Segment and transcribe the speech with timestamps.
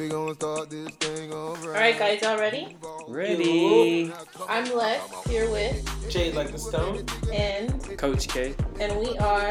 [0.00, 1.62] We gonna start this thing alright.
[1.66, 2.74] All right, guys, y'all ready?
[3.06, 4.10] Ready.
[4.48, 4.98] I'm Les
[5.28, 7.04] here with Jade like the stone.
[7.30, 8.54] and Coach K.
[8.80, 9.50] and we are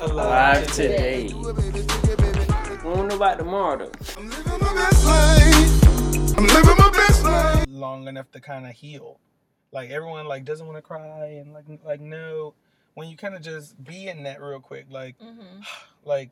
[0.00, 1.28] alive today.
[1.28, 3.92] I don't know about tomorrow though.
[4.18, 6.36] I'm living my best life.
[6.36, 7.64] I'm living my best life.
[7.70, 9.18] long enough to kind of heal.
[9.72, 12.52] Like everyone like doesn't want to cry and like like no.
[12.92, 15.64] When you kind of just be in that real quick, like Mhm.
[16.04, 16.28] like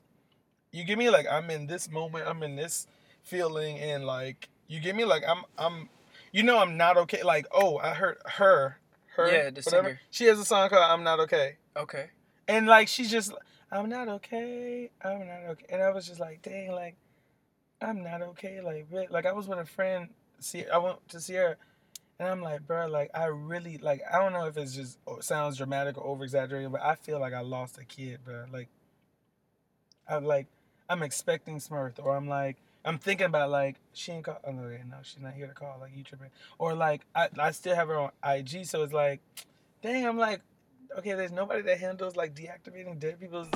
[0.70, 2.86] you give me like I'm in this moment, I'm in this
[3.24, 5.88] feeling, and like you give me like I'm I'm
[6.32, 7.22] you know I'm not okay.
[7.22, 8.78] Like oh I heard her
[9.16, 9.88] her Yeah, the whatever.
[9.88, 10.00] singer.
[10.10, 12.10] She has a song called I'm Not Okay, Okay.
[12.48, 13.32] and like she's just
[13.72, 16.96] I'm not okay, I'm not okay, and I was just like dang like
[17.82, 20.08] I'm not okay like re- like I was with a friend.
[20.40, 21.56] See I went to see her.
[22.20, 25.18] And I'm like, bro, like I really like I don't know if it's just oh,
[25.20, 28.44] sounds dramatic or over exaggerated, but I feel like I lost a kid, bro.
[28.52, 28.68] Like
[30.08, 30.46] I'm like
[30.88, 34.38] I'm expecting Smurf, or I'm like I'm thinking about like she ain't call.
[34.44, 35.78] Oh no, okay, no, she's not here to call.
[35.80, 39.20] Like you tripping, or like I I still have her on IG, so it's like,
[39.82, 40.42] dang, I'm like,
[40.98, 43.48] okay, there's nobody that handles like deactivating dead people's.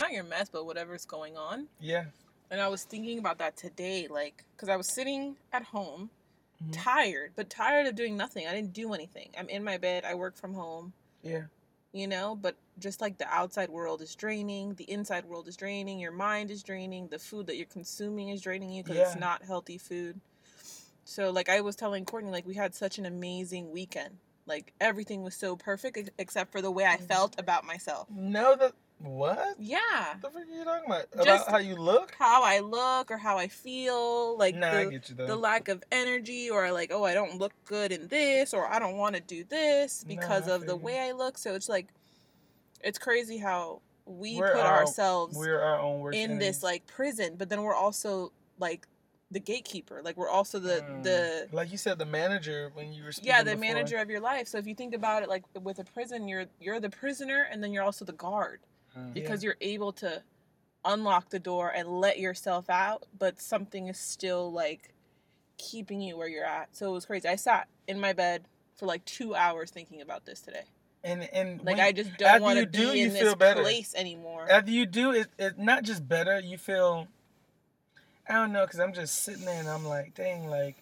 [0.00, 1.66] not your mess, but whatever's going on.
[1.80, 2.04] Yeah,
[2.50, 6.10] And I was thinking about that today, like, because I was sitting at home,
[6.62, 6.68] Mhm.
[6.72, 8.46] tired, but tired of doing nothing.
[8.46, 9.30] I didn't do anything.
[9.36, 10.04] I'm in my bed.
[10.04, 11.44] I work from home, yeah,
[11.96, 15.98] you know, but just like the outside world is draining, the inside world is draining,
[15.98, 19.02] your mind is draining, the food that you're consuming is draining you because Yeah.
[19.12, 20.20] it's not healthy food.
[21.04, 24.18] So, like, I was telling Courtney, like, we had such an amazing weekend.
[24.44, 28.08] Like, everything was so perfect except for the way I felt about myself.
[28.10, 29.56] no, the what?
[29.58, 29.78] Yeah.
[30.22, 31.06] The fuck are you talking about?
[31.16, 32.14] Just- about how you look?
[32.18, 35.68] how I look or how I feel, like nah, I the, get you the lack
[35.68, 39.14] of energy, or like, oh, I don't look good in this, or I don't want
[39.14, 41.38] to do this because I of the way I look.
[41.38, 41.88] So it's like,
[42.82, 46.46] it's crazy how we We're put our- ourselves We're our own worst in enemies.
[46.46, 48.86] this like prison, but then we're also like
[49.32, 50.00] the gatekeeper.
[50.04, 51.02] Like we're also the Mm.
[51.02, 53.60] the like you said, the manager when you were speaking yeah the before.
[53.74, 54.46] manager of your life.
[54.46, 57.62] So if you think about it, like with a prison, you're you're the prisoner, and
[57.62, 58.60] then you're also the guard
[58.96, 59.12] Mm.
[59.14, 60.22] because you're able to
[60.84, 64.94] unlock the door and let yourself out, but something is still like
[65.58, 66.74] keeping you where you're at.
[66.76, 67.28] So it was crazy.
[67.28, 68.44] I sat in my bed
[68.76, 70.64] for like two hours thinking about this today.
[71.04, 74.46] and and Like when- I just don't want to be do, in this place anymore.
[74.50, 76.38] after you do it, it not just better.
[76.40, 77.08] You feel
[78.28, 80.76] I don't know because I'm just sitting there and I'm like, dang, like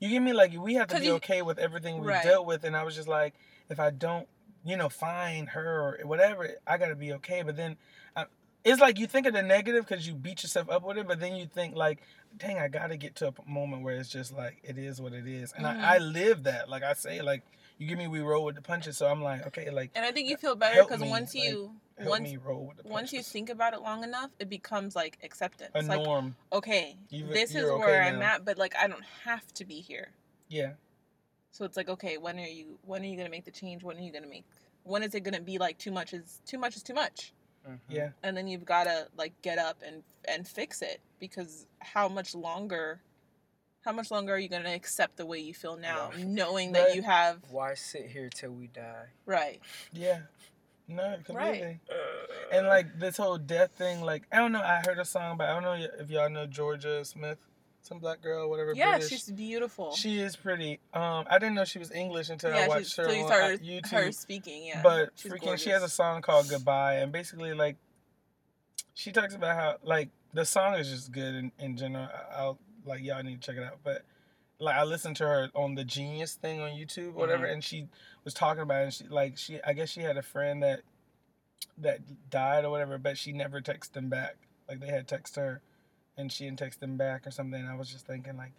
[0.00, 2.22] you give me like we have to be you- okay with everything we Right.
[2.24, 3.34] dealt with, and I was just like,
[3.70, 4.28] if I don't,
[4.64, 7.42] you know, find her or whatever, I gotta be okay.
[7.42, 7.76] But then.
[8.16, 8.26] I,
[8.64, 11.20] it's like you think of the negative because you beat yourself up with it, but
[11.20, 12.00] then you think like,
[12.38, 15.26] "Dang, I gotta get to a moment where it's just like it is what it
[15.26, 15.80] is," and Mhm.
[15.84, 16.70] I, I live that.
[16.70, 17.42] Like I say, like
[17.76, 20.12] you give me we roll with the punches, so I'm like, okay, like and I
[20.12, 23.12] think you feel better because once like, you help once me roll with the once
[23.12, 25.72] you think about it long enough, it becomes like acceptance.
[25.74, 29.04] a like norm, okay, You- this is okay where I'm at, but like I don't
[29.24, 30.08] have to be here.
[30.48, 30.72] yeah.
[31.54, 33.84] So it's like, okay, when are you when are you gonna make the change?
[33.84, 34.42] When are you gonna make
[34.82, 37.32] when is it gonna be like too much is too much is too much?
[37.64, 37.78] Mhm.
[37.88, 42.34] Yeah, And then you've gotta like get up and and fix it because how much
[42.34, 43.00] longer
[43.84, 46.26] how much longer are you gonna accept the way you feel now, Right.
[46.26, 49.10] knowing that you have Why sit here till we die?
[49.24, 49.60] right.
[49.92, 50.22] yeah,
[50.88, 51.78] no, completely.
[51.88, 51.94] Uh,
[52.50, 54.60] And like this whole death thing, like I don't know.
[54.60, 57.38] I heard a song, but I don't know if y'all know Jorja Smith,
[57.84, 58.72] some black girl, whatever.
[58.74, 59.10] Yeah, British.
[59.10, 59.92] she's beautiful.
[59.94, 60.80] she is pretty.
[60.94, 63.62] Um, I didn't know she was English until I yeah, she's, watched her on started
[63.62, 63.90] YouTube.
[63.90, 64.66] her speaking.
[64.66, 67.76] Yeah, but she's freaking, she has a song called Goodbye, and basically like
[68.94, 72.04] she talks about how like the song is just good in, in general.
[72.04, 74.02] I- I'll like y'all need to check it out, but
[74.58, 77.88] like I listened to her on the Genius thing on YouTube, or whatever, and she
[78.24, 78.84] was talking about it.
[78.84, 80.80] And she like she I guess she had a friend that
[81.78, 84.36] that died or whatever, but she never texted him back.
[84.68, 85.60] Like they had text her,
[86.16, 87.64] and she didn't text him back or something.
[87.66, 88.52] I was just thinking like.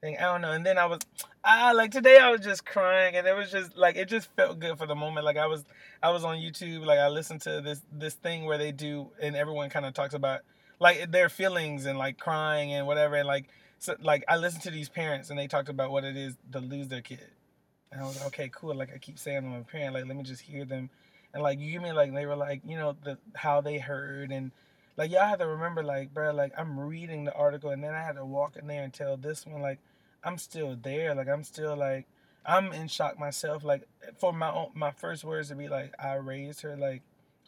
[0.00, 1.00] Thing, I don't know, and then I was,
[1.42, 4.60] ah, like today I was just crying, and it was just like it just felt
[4.60, 5.26] good for the moment.
[5.26, 5.64] Like I was,
[6.00, 9.34] I was on YouTube, like I listened to this this thing where they do, and
[9.34, 10.42] everyone kind of talks about
[10.78, 13.46] like their feelings and like crying and whatever, and like
[13.80, 16.60] so like I listened to these parents and they talked about what it is to
[16.60, 17.26] lose their kid,
[17.90, 18.76] and I was like, okay, cool.
[18.76, 20.90] Like I keep saying I'm a parent, like let me just hear them,
[21.34, 24.30] and like you give me like they were like you know the how they heard
[24.30, 24.52] and
[24.98, 28.02] like y'all have to remember like bro like I'm reading the article and then I
[28.02, 29.78] had to walk in there and tell this one like
[30.22, 32.06] I'm still there like I'm still like
[32.48, 33.62] I'm in shock myself.
[33.62, 33.86] Like
[34.18, 36.76] for my own, my first words to be like, I raised her.
[36.76, 37.02] Like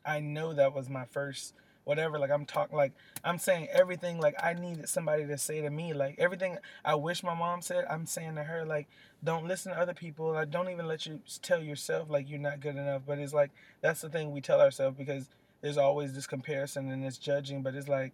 [0.05, 1.55] I know that was my first
[1.85, 2.19] whatever.
[2.19, 2.93] Like I'm talking like
[3.25, 5.94] I'm saying everything like I needed somebody to say to me.
[5.94, 8.67] Like everything I wish my mom said, I'm saying to her.
[8.67, 8.88] Like
[9.25, 10.32] don't listen to other people.
[10.32, 13.03] Like don't even let you tell yourself like you're not good enough.
[13.06, 17.04] But it's like that's the thing we tell ourselves because there's always this comparison and
[17.04, 18.12] this judging, but it's like,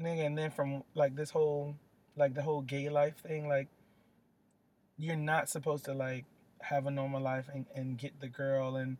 [0.00, 1.76] nigga, and then from like this whole,
[2.16, 3.68] like the whole gay life thing, like,
[4.98, 6.24] you're not supposed to like
[6.62, 8.96] have a normal life and, and get the girl and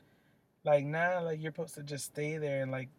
[0.63, 2.91] like now like you're supposed to just stay there and like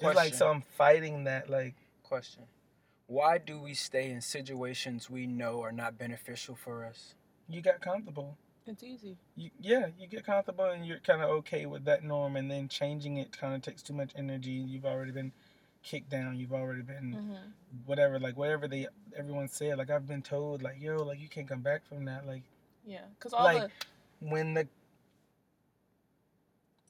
[0.00, 1.74] it's like so I'm fighting that like
[2.04, 2.42] Question.
[3.06, 7.14] Why do we stay in situations we know are not beneficial for us?
[7.48, 8.36] you got comfortable.
[8.66, 9.16] It's easy.
[9.36, 12.68] You, yeah, you get comfortable and you're kind of okay with that norm, and then
[12.68, 14.52] changing it kind of takes too much energy.
[14.52, 15.32] You've already been
[15.82, 16.38] kicked down.
[16.38, 17.34] You've already been Mm-hmm.
[17.84, 19.76] whatever, like whatever they everyone said.
[19.78, 22.26] Like I've been told, like yo, like you can't come back from that.
[22.26, 22.42] Like
[22.86, 23.70] Yeah, because all Like-
[24.20, 24.66] when the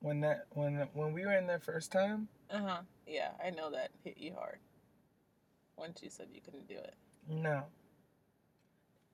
[0.01, 2.81] when that when when we were in there first time, uh huh.
[3.07, 4.59] Yeah, I know that hit you hard.
[5.77, 6.95] Once you said you couldn't do it.
[7.29, 7.65] no.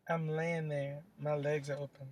[0.09, 2.09] I'm laying there, my legs are open.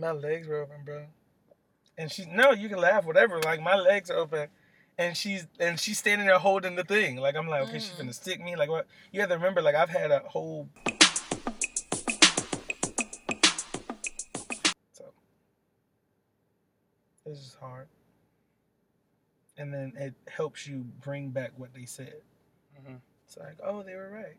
[0.00, 1.02] My legs were open, bro.
[1.98, 3.38] And she's no, you can laugh, whatever.
[3.42, 4.48] Like my legs are open,
[4.96, 7.16] and she's and she's standing there holding the thing.
[7.16, 7.98] Like I'm like, okay, she's Mm.
[7.98, 8.56] gonna stick me.
[8.56, 8.86] Like what?
[9.12, 10.70] You have to remember, like I've had a whole.
[14.94, 15.04] So
[17.26, 17.88] this is hard.
[19.58, 22.22] And then it helps you bring back what they said.
[22.80, 23.00] Mhm.
[23.26, 24.38] It's like, oh, they were right.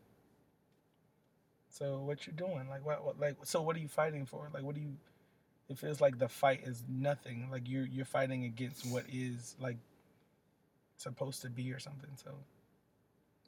[1.70, 2.68] So what you doing?
[2.68, 3.20] Like what, what?
[3.20, 4.50] Like so, what are you fighting for?
[4.52, 4.98] Like what do you?
[5.72, 7.48] It feels like the fight is nothing.
[7.50, 9.78] Like you're you're fighting against what is like
[10.98, 12.10] supposed to be or something.
[12.16, 12.32] So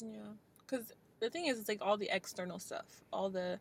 [0.02, 3.60] Yeah, because the thing is, it's like all the external stuff, all the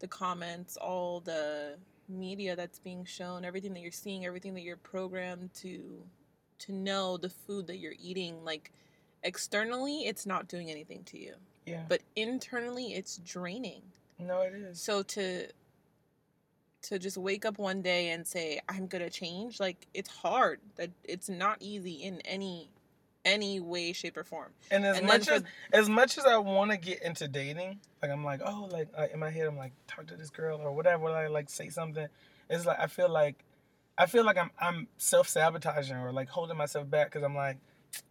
[0.00, 1.76] the comments, all the
[2.08, 6.02] media that's being shown, everything that you're seeing, everything that you're programmed to
[6.58, 8.72] to know, the food that you're eating, like
[9.22, 11.34] externally, it's not doing anything to you,
[11.64, 11.82] yeah.
[11.88, 13.82] but internally, it's draining.
[14.18, 14.80] no, it is.
[14.80, 15.48] So to
[16.82, 20.60] to just wake up one day and say I'm gonna change, like it's hard.
[20.76, 22.68] That it's not easy in any
[23.24, 24.52] any way, shape, or form.
[24.70, 27.26] And as and then much for- as as much as I want to get into
[27.26, 30.30] dating, like I'm like, oh, like uh, in my head, I'm like, talk to this
[30.30, 31.10] girl or whatever.
[31.10, 32.06] Like, like say something.
[32.48, 33.44] It's like I feel like
[33.98, 37.56] I feel like I'm I'm self sabotaging or like holding myself back because I'm like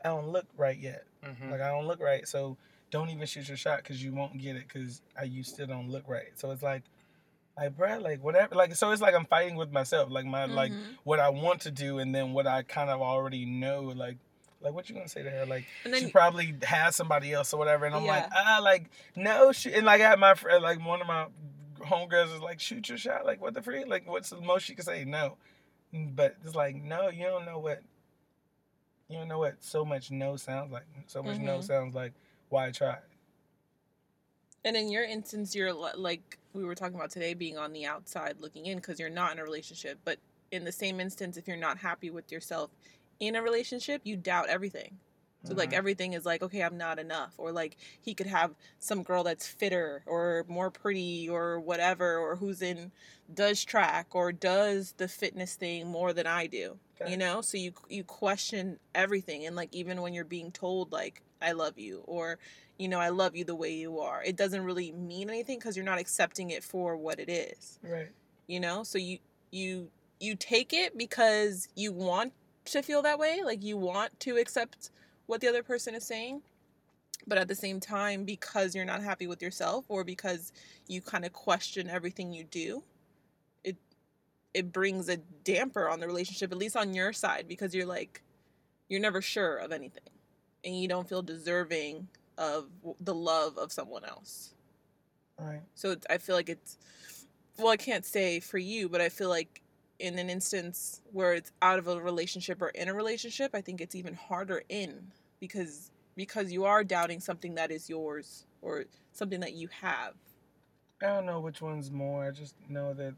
[0.03, 1.05] I don't look right yet.
[1.23, 1.51] Mhm.
[1.51, 2.57] Like I don't look right, so
[2.91, 5.89] don't even shoot your shot because you won't get it because I you still don't
[5.89, 6.27] look right.
[6.35, 6.83] So it's like,
[7.57, 8.55] like Brad, like whatever.
[8.55, 10.97] Like so, it's like I'm fighting with myself, like my like Mhm.
[11.03, 14.17] what I want to do and then what I kind of already know, like.
[14.61, 15.45] Like what you gonna say to her?
[15.45, 18.55] Like then she probably has somebody else or whatever, and I'm like, Yeah.
[18.57, 19.73] ah, like no, shoot.
[19.75, 21.27] and like I had my friend, like one of my
[21.81, 24.73] homegirls is like, shoot your shot, like what the freak, like what's the most she
[24.73, 25.05] can say?
[25.05, 25.37] No,
[25.93, 27.81] but it's like no, you don't know what,
[29.07, 30.85] you don't know what so much no sounds like.
[31.07, 31.63] So much no Mhm.
[31.63, 32.13] sounds like
[32.49, 32.97] why try?
[34.65, 38.37] And in your instance, you're like we were talking about today, being on the outside
[38.39, 39.99] looking in because you're not in a relationship.
[40.03, 40.17] But
[40.51, 42.71] in the same instance, if you're not happy with yourself
[43.19, 44.97] in a relationship, you doubt everything.
[45.45, 45.77] So like Mhm.
[45.77, 49.47] everything is like, okay, I'm not enough, or like he could have some girl that's
[49.47, 52.91] fitter or more pretty or whatever, or who's in
[53.33, 56.77] does track or does the fitness thing more than I do.
[57.01, 57.11] Okay.
[57.11, 61.21] You know, so you you question everything, and like even when you're being told like
[61.41, 62.39] I love you or
[62.77, 65.75] you know I love you the way you are, it doesn't really mean anything because
[65.75, 68.09] you're not accepting it for what it is right?
[68.47, 69.19] you know so you
[69.51, 69.89] you
[70.19, 72.33] you take it because you want
[72.65, 74.89] to feel that way like you want to accept
[75.27, 76.41] what the other person is saying
[77.27, 80.51] but at the same time because you're not happy with yourself or because
[80.87, 82.83] you kind of question everything you do
[83.63, 83.77] it
[84.53, 88.21] it brings a damper on the relationship at least on your side because you're like
[88.89, 90.03] you're never sure of anything
[90.63, 92.67] and you don't feel deserving of
[92.99, 94.55] the love of someone else
[95.39, 95.61] Right.
[95.73, 96.77] so I feel like it's,
[97.57, 99.61] well, I can't say for you, but I feel like
[99.99, 103.81] in an instance where it's out of a relationship or in a relationship, I think
[103.81, 109.39] it's even harder in because because you are doubting something that is yours or something
[109.41, 110.13] that you have.
[111.01, 112.25] I don't know which one's more.
[112.25, 113.15] I just know that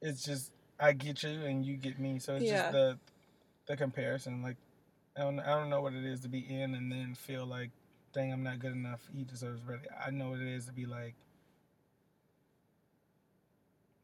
[0.00, 2.18] it's just I get you and you get me.
[2.18, 2.62] So it's Yeah.
[2.62, 2.98] just the
[3.66, 4.42] the comparison.
[4.42, 4.56] Like
[5.16, 7.70] I don't I don't know what it is to be in and then feel like,
[8.12, 9.00] dang, I'm not good enough.
[9.14, 9.82] He deserves better.
[10.04, 11.14] I know what it is to be like,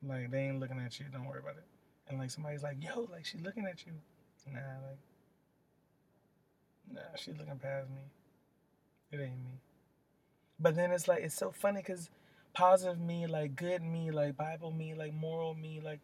[0.08, 1.06] like they ain't looking at you.
[1.12, 1.64] Don't worry about it.
[2.08, 3.92] And like somebody's like, yo, like she looking at you.
[4.52, 4.98] Nah, like,
[6.94, 8.02] nah, she looking past me.
[9.12, 9.60] It ain't me.
[10.60, 12.10] But then it's like it's so funny because
[12.54, 16.00] positive me, like good me, like Bible me, like moral me, like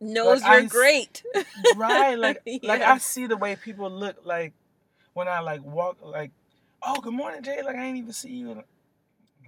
[0.00, 1.22] Knows I you're s- great.
[1.70, 4.54] right, like like I see the way people look like
[5.14, 6.32] when I like walk like,
[6.82, 8.54] oh good morning Jay, like I ain't even see you.
[8.54, 8.66] Like,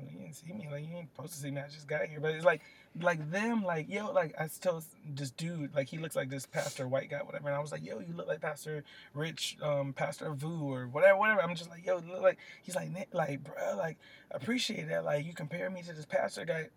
[0.01, 1.61] you didn't see me, like you ain't supposed to see me.
[1.61, 2.63] I just got here, but it's like
[3.01, 4.85] like them, like yo, like I told
[5.15, 7.85] this dude, like he looks like this pastor, white guy, whatever, and I was like,
[7.85, 8.85] yo, you look like Pastor
[9.15, 11.43] Rich, um, Pastor Vu or whatever, whatever.
[11.43, 13.99] I'm just like, yo, look like he's like, "Nick, like, bro, like,
[14.31, 15.05] appreciate that.
[15.05, 16.69] Like, you compare me to this pastor guy.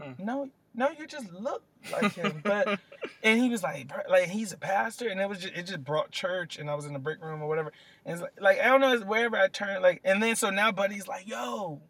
[0.00, 0.12] Hmm.
[0.24, 2.40] No, no, you just look like him.
[2.44, 2.78] But
[3.22, 6.12] and he was like, like he's a pastor, and it was just it just brought
[6.12, 7.72] church, and I was in the break room or whatever,
[8.04, 10.50] and it's like, like I don't know, it's wherever I turn, like, and then so
[10.50, 11.80] now Buddy's like, yo.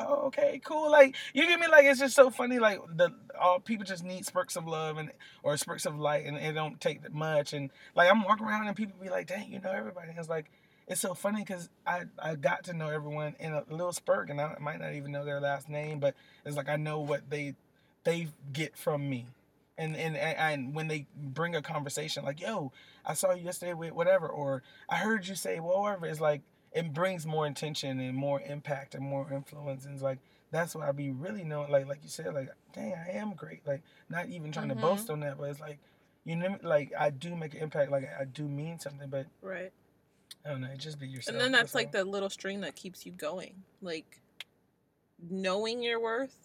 [0.00, 0.90] Oh, okay, cool.
[0.92, 2.60] Like you get me, like it's just so funny.
[2.60, 5.10] Like the all people just need spurts of love and
[5.42, 7.52] or spurts of light, and it don't take that much.
[7.52, 10.28] And like I'm walking around and people be like, "Dang, you know everybody." And it's
[10.28, 10.50] like
[10.86, 14.40] it's so funny because I I got to know everyone in a little spurt, and
[14.40, 16.14] I might not even know their last name, but
[16.44, 17.56] it's like I know what they
[18.04, 19.26] they get from me.
[19.76, 22.72] And, and and when they bring a conversation like, "Yo,
[23.04, 26.42] I saw you yesterday with whatever," or "I heard you say whatever," it's like
[26.78, 30.18] it brings more intention and more impact and more influence and it's like
[30.52, 33.66] that's what I be really knowing like like you said like dang I am great
[33.66, 34.80] like not even trying Mhm.
[34.80, 35.78] to boast on that but it's like
[36.24, 39.72] you know like I do make an impact like I do mean something but Right.
[40.44, 42.04] I don't know it just be yourself And then that's like all.
[42.04, 43.54] the little string that keeps you going.
[43.82, 44.20] Like
[45.30, 46.36] knowing your worth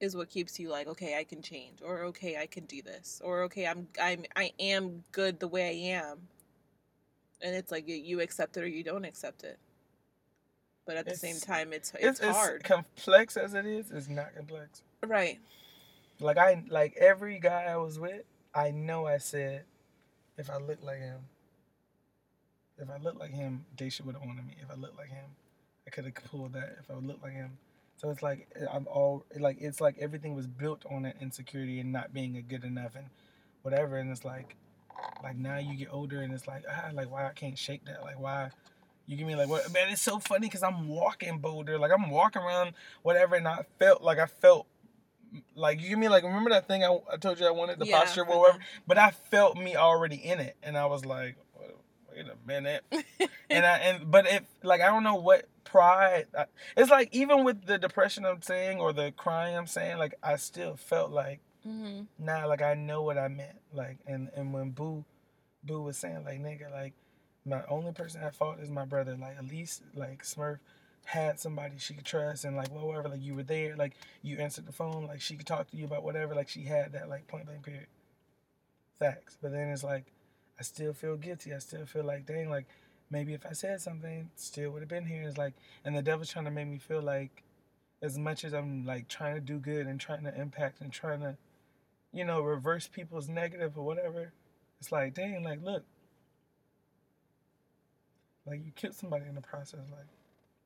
[0.00, 3.20] is what keeps you like, okay, I can change, or okay, I can do this,
[3.24, 6.28] or okay, I'm I'm I am good the way I am.
[7.42, 9.58] And it's like you- you accept it or you don't accept it.
[10.86, 14.08] But at the same time, it's it's, it's, it's hard, complex as it is it's
[14.08, 14.82] not complex.
[15.06, 15.38] Right?
[16.20, 18.22] like I like every guy I was with
[18.54, 19.64] I know I said
[20.38, 21.20] if I look like him
[22.78, 24.54] if I look like him Daisha would have wanted me.
[24.62, 25.24] If I look like him
[25.86, 26.76] I could have pulled that.
[26.80, 27.58] If I would look like him.
[27.96, 31.80] So it's like eh, I'm all like it's like everything was built on that insecurity
[31.80, 33.06] and not being a good enough and
[33.62, 34.56] whatever and it's like
[35.22, 38.02] like now you get older and it's like ah like why I can't shake that?
[38.02, 38.50] Like why?
[39.06, 42.10] You give me like what man it's so funny because I'm walking Boulder like I'm
[42.10, 42.72] walking around
[43.02, 44.66] whatever and I felt like I felt
[45.54, 47.86] like you give me like remember that thing I, I told you I wanted the
[47.86, 48.58] Yeah, posture whatever?
[48.58, 51.36] The- but I felt me already in it and I was like
[52.14, 52.84] wait a minute.
[53.50, 57.44] And I and but if like I don't know what pride I, it's like even
[57.44, 61.40] with the depression I'm saying or the crying I'm saying like I still felt like
[61.66, 62.02] Mm-hmm.
[62.18, 65.04] nah like I know what I meant like and and when Boo
[65.62, 66.92] Boo was saying like nigga like
[67.44, 69.16] my only person at fault is my brother.
[69.16, 70.58] Like at least like Smurf
[71.04, 74.66] had somebody she could trust and like whatever like you were there like you answered
[74.66, 77.26] the phone like she could talk to you about whatever like she had that like
[77.26, 77.86] point blank period.
[78.98, 79.36] Facts.
[79.40, 80.06] But then it's like
[80.58, 81.52] I still feel guilty.
[81.52, 82.66] I still feel like dang like
[83.10, 85.22] maybe if I said something still would have been here.
[85.22, 85.54] It's like
[85.84, 87.42] and the devil's trying to make me feel like
[88.00, 91.20] as much as I'm like trying to do good and trying to impact and trying
[91.20, 91.36] to
[92.12, 94.32] you know reverse people's negative or whatever
[94.82, 95.84] it's like dang like look.
[98.44, 100.08] Like you killed somebody in the process like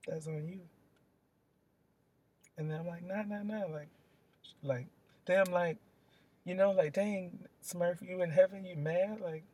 [0.09, 0.61] that's on you.
[2.57, 3.91] And then I'm like nah nah nah like
[4.63, 4.87] like
[5.27, 5.77] damn like
[6.47, 9.45] you know like dang Smurf you in heaven you mad like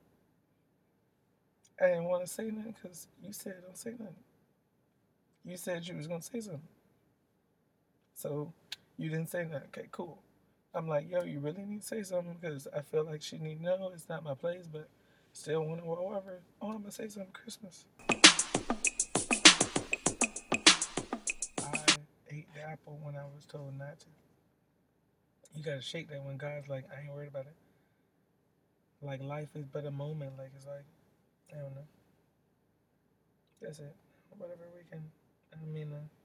[1.81, 4.15] I didn't want to say nothing because you said don't say nothing.
[5.45, 6.63] You said you was gonna say something.
[8.15, 8.53] So
[8.97, 9.71] you didn't say nothing.
[9.77, 10.23] Okay cool
[10.75, 13.59] I'm like yo you really need to say something because I feel like she need
[13.59, 14.89] to know it's not my place but
[15.33, 17.85] still want to whatever oh I'm gonna say something Christmas
[21.63, 21.85] I
[22.31, 24.07] ate the apple when I was told not to.
[25.55, 27.55] You gotta shake that when God's like, I ain't worried about it.
[29.03, 30.33] Like life is but a moment.
[30.39, 30.85] Like it's like,
[31.53, 31.87] I don't know.
[33.61, 33.95] That's it.
[34.37, 35.05] Whatever we can.
[35.53, 36.22] I mean, uh,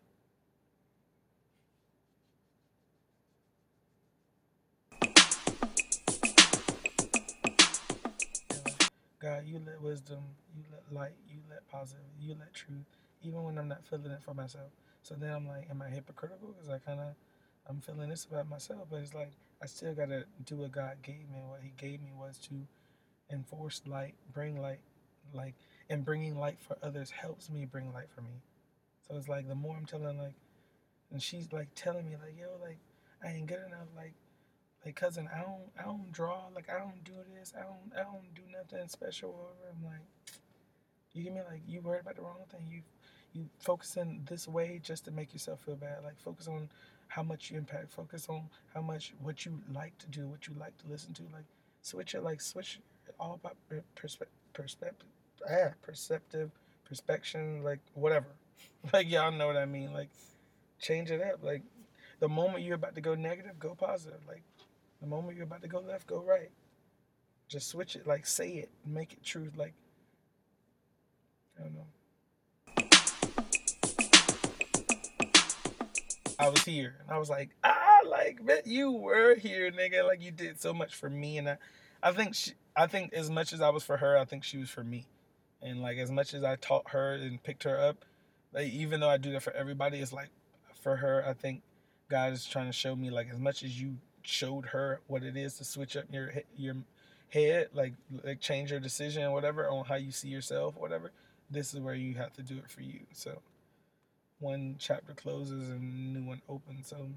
[9.20, 10.20] God, you let wisdom,
[10.56, 12.86] you let light, you let positive, you let truth,
[13.24, 14.70] even when I'm not feeling it for myself.
[15.02, 16.50] So then I'm like, am I hypocritical?
[16.50, 17.16] Because I kind of,
[17.68, 19.32] I'm feeling this about myself, but it's like
[19.62, 21.42] I still gotta do what God gave me.
[21.48, 22.56] What He gave me was to
[23.32, 24.82] enforce light, bring light,
[25.34, 25.56] like,
[25.90, 28.42] and bringing light for others helps me bring light for me.
[29.08, 30.36] So it's like the more I'm telling, like,
[31.12, 32.78] and she's like telling me, like, yo, like,
[33.24, 34.14] I ain't good enough, like,
[34.86, 38.04] like cousin, I don't, I don't draw, like, I don't do this, I don't, I
[38.04, 39.30] don't do nothing special.
[39.30, 39.70] Or.
[39.70, 40.02] I'm like,
[41.14, 42.68] you give me like, you worried about the wrong thing.
[42.70, 42.82] You,
[43.34, 46.04] you focusing this way just to make yourself feel bad.
[46.04, 46.70] Like, focus on
[47.08, 47.92] how much you impact.
[47.92, 48.44] Focus on
[48.74, 51.24] how much what you like to do, what you like to listen to.
[51.34, 51.46] Like,
[51.82, 53.56] switch it, like, switch it all about
[53.96, 55.08] perspective, perspective,
[55.50, 56.52] ah, perceptive,
[56.86, 58.28] perspection, like, whatever.
[58.94, 59.94] like, y'all know what I mean.
[59.94, 60.10] Like,
[60.80, 61.44] change it up.
[61.44, 61.64] Like,
[62.20, 64.20] the moment you're about to go negative, go positive.
[64.28, 64.44] Like,
[65.02, 66.50] the moment you're about to go left, go right.
[67.48, 68.06] Just switch it.
[68.08, 68.70] Like, say it.
[68.86, 69.52] Make it true.
[69.56, 69.74] Like,
[71.58, 71.88] I don't know.
[76.40, 76.96] I was here.
[77.02, 80.06] And I was like, ah, like, man, you were here, nigga.
[80.06, 81.38] Like, you did so much for me.
[81.38, 81.58] And I,
[82.04, 84.58] I think she, I think as much as I was for her, I think she
[84.58, 85.08] was for me.
[85.62, 88.06] And like, as much as I taught her and picked her up,
[88.54, 90.30] like, even though I do that for everybody, it's like,
[90.82, 91.64] for her, I think
[92.10, 95.38] God is trying to show me, like, as much as you showed her what it
[95.38, 96.76] is to switch up your your
[97.30, 97.94] head, like,
[98.24, 101.12] like change your decision or whatever on how you see yourself or whatever,
[101.50, 103.00] this is where you have to do it for you.
[103.14, 103.42] So
[104.40, 106.88] one chapter closes and a new one opens.
[106.88, 107.08] So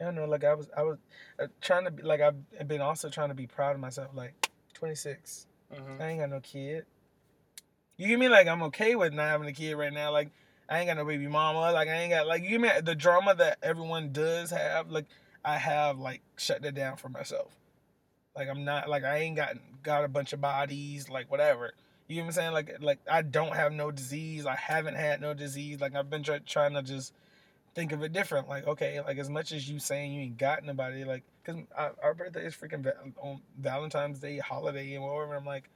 [0.00, 0.26] I don't know.
[0.26, 0.98] Like I was, I was
[1.40, 4.08] uh, trying to be like I've been also trying to be proud of myself.
[4.14, 6.00] Like 26, Mhm.
[6.00, 6.84] I ain't got no kid.
[7.96, 10.12] You give me like I'm okay with not having a kid right now.
[10.12, 10.30] Like
[10.68, 11.72] I ain't got no baby mama.
[11.72, 14.90] Like I ain't got like you give me the drama that everyone does have.
[14.90, 15.06] Like
[15.44, 17.54] I have like shut that down for myself.
[18.36, 21.72] Like I'm not like I ain't got got a bunch of bodies like whatever.
[22.08, 22.52] You know what I'm saying?
[22.52, 24.46] Like like I don't have no disease.
[24.46, 25.80] I haven't had no disease.
[25.80, 27.12] Like I've been try- trying to just
[27.74, 28.48] think of it different.
[28.48, 31.62] Like okay, like as much as you saying you ain't got nobody, like because
[32.02, 35.34] our birthday is freaking va- on Valentine's Day holiday and whatever.
[35.34, 35.68] I'm like,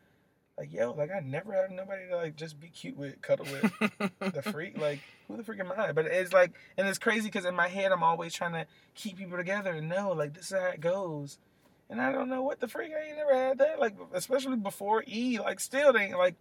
[0.58, 4.32] like yo, like I never have nobody to like just be cute with, cuddle with.
[4.34, 5.92] the freak, like who the freak am I?
[5.92, 9.16] But it's like, and it's crazy because in my head I'm always trying to keep
[9.16, 11.38] people together and know like this is how it goes.
[11.90, 12.92] And I don't know what the freak.
[12.92, 13.78] I ain't never had that.
[13.78, 16.34] Like especially before E, like still they like.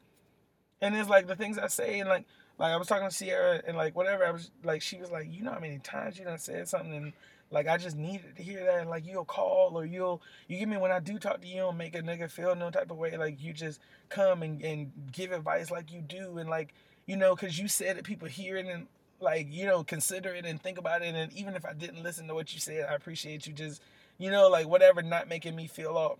[0.80, 2.26] And it's like the things I say and like
[2.60, 5.28] like I was talking to Sierra and like whatever I was like she was like
[5.32, 7.14] you know how many times you done said something and
[7.50, 10.78] like I just needed to hear that like you'll call or you'll you give me
[10.78, 13.16] when I do talk to you and make a nigga feel no type of way
[13.18, 16.74] like you just come and, and give advice like you do and like
[17.06, 18.88] you know because you said that people hear it and
[19.20, 22.28] like you know consider it and think about it and even if I didn't listen
[22.28, 23.82] to what you said I appreciate you just
[24.18, 26.20] you know like whatever not making me feel all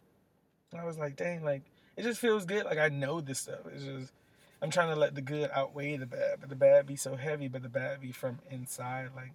[0.78, 1.64] I was like dang like
[1.96, 4.14] it just feels good like I know this stuff it's just
[4.62, 7.48] I'm trying to let the good outweigh the bad, but the bad be so heavy,
[7.48, 9.10] but the bad be from inside.
[9.16, 9.34] Like,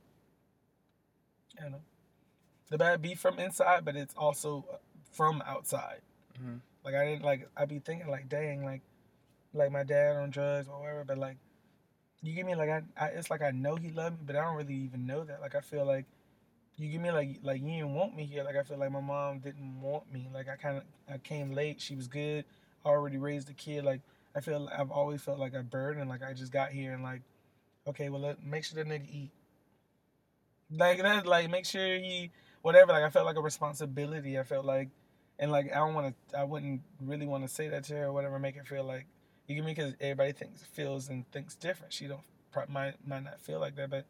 [1.58, 1.80] I don't know.
[2.70, 4.64] The bad be from inside, but it's also
[5.12, 6.00] from outside.
[6.38, 6.60] Mhm.
[6.84, 7.48] Like I didn't like.
[7.56, 8.82] I be thinking like, dang, like,
[9.52, 11.04] like my dad on drugs or whatever.
[11.04, 11.36] But like,
[12.22, 14.42] you give me like I, I, it's like I know he loved me, but I
[14.42, 15.40] don't really even know that.
[15.40, 16.06] Like I feel like
[16.76, 18.42] you give me like like you didn't want me here.
[18.44, 20.28] Like I feel like my mom didn't want me.
[20.32, 21.80] Like I kind of I came late.
[21.80, 22.44] She was good.
[22.84, 23.84] Already raised a kid.
[23.84, 24.00] Like
[24.34, 26.08] I feel I've always felt like a burden.
[26.08, 27.22] Like I just got here and like,
[27.86, 29.30] okay, well let make sure the nigga eat.
[30.74, 32.30] Like that, like make sure he
[32.62, 32.92] whatever.
[32.92, 34.38] Like I felt like a responsibility.
[34.38, 34.88] I felt like,
[35.38, 36.38] and like I don't want to.
[36.38, 38.38] I wouldn't really want to say that to her or whatever.
[38.38, 39.06] Make her feel like
[39.46, 41.92] you get me because everybody thinks feels and thinks different.
[41.92, 42.22] She don't
[42.68, 44.06] might might not feel like that, but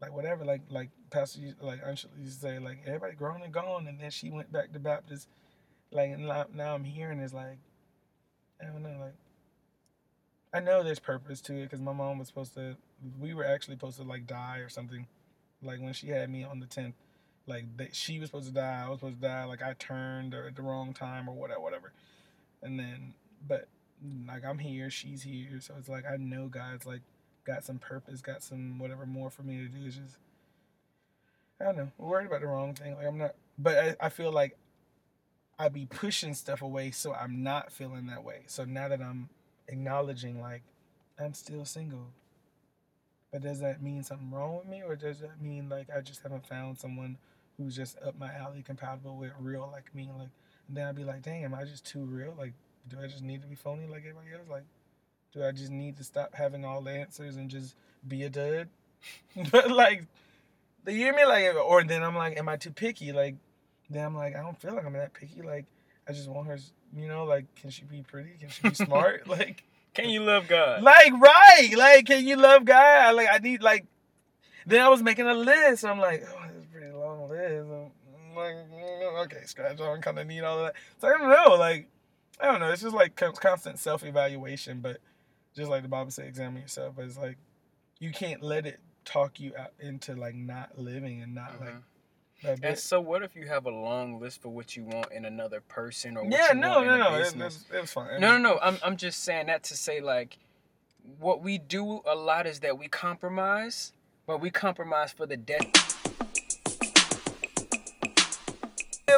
[0.00, 0.44] like whatever.
[0.44, 4.10] Like like Pastor like Unsha used to say like everybody grown and gone, and then
[4.10, 5.28] she went back to Baptist.
[5.90, 7.58] Like and now I'm hearing is like
[8.60, 9.14] I don't know like.
[10.52, 12.76] I know there's purpose to it because my mom was supposed to.
[13.20, 15.06] We were actually supposed to like die or something,
[15.62, 16.94] like when she had me on the tenth.
[17.46, 18.84] Like that, she was supposed to die.
[18.86, 19.44] I was supposed to die.
[19.44, 21.92] Like I turned or at the wrong time or whatever, whatever.
[22.62, 23.14] And then,
[23.46, 23.68] but
[24.26, 27.02] like I'm here, she's here, so it's like I know God's like
[27.44, 29.86] got some purpose, got some whatever more for me to do.
[29.86, 30.16] It's just
[31.60, 31.90] I don't know.
[31.98, 32.96] Worried about the wrong thing.
[32.96, 34.56] Like I'm not, but I, I feel like
[35.58, 38.42] I be pushing stuff away, so I'm not feeling that way.
[38.46, 39.28] So now that I'm
[39.68, 40.62] acknowledging like
[41.18, 42.06] I'm still single.
[43.32, 46.22] But does that mean something wrong with me or does that mean like I just
[46.22, 47.16] haven't found someone
[47.56, 50.08] who's just up my alley compatible with real like me?
[50.18, 50.30] Like
[50.68, 52.34] and then I'd be like, dang, am I just too real?
[52.38, 52.52] Like,
[52.88, 54.48] do I just need to be phony like everybody else?
[54.48, 54.64] Like,
[55.32, 57.74] do I just need to stop having all the answers and just
[58.06, 58.68] be a dud?
[59.50, 60.06] but like
[60.86, 61.24] you hear me?
[61.24, 63.12] Like or then I'm like, am I too picky?
[63.12, 63.36] Like
[63.88, 65.42] then I'm like, I don't feel like I'm that picky.
[65.42, 65.66] Like
[66.08, 66.58] I just want her
[66.96, 68.30] you know, like can she be pretty?
[68.40, 69.28] Can she be smart?
[69.28, 69.64] like
[69.94, 70.82] Can you love God?
[70.82, 73.16] like right, like can you love God?
[73.16, 73.86] Like I need like.
[74.66, 75.84] Then I was making a list.
[75.84, 77.66] I'm like, oh, this is a pretty long list.
[77.66, 80.00] I'm like, mm, okay, scratch on.
[80.02, 80.74] Kind of need all of that.
[80.98, 81.56] So I don't know.
[81.56, 81.88] Like,
[82.38, 82.70] I don't know.
[82.70, 84.80] It's just like constant self evaluation.
[84.80, 84.98] But
[85.56, 86.94] just like the Bible says, examine yourself.
[86.96, 87.38] But it's like
[87.98, 91.74] you can't let it talk you out into like not living and not like.
[92.42, 95.60] And so, what if you have a long list for what you want in another
[95.60, 97.14] person or what Yeah, no, no, no.
[97.14, 97.66] It, business?
[97.70, 98.20] it, it was fine.
[98.20, 98.58] No, no, no.
[98.62, 100.38] I'm, I'm just saying that to say like,
[101.18, 103.92] what we do a lot is that we compromise,
[104.26, 105.66] but we compromise for the death.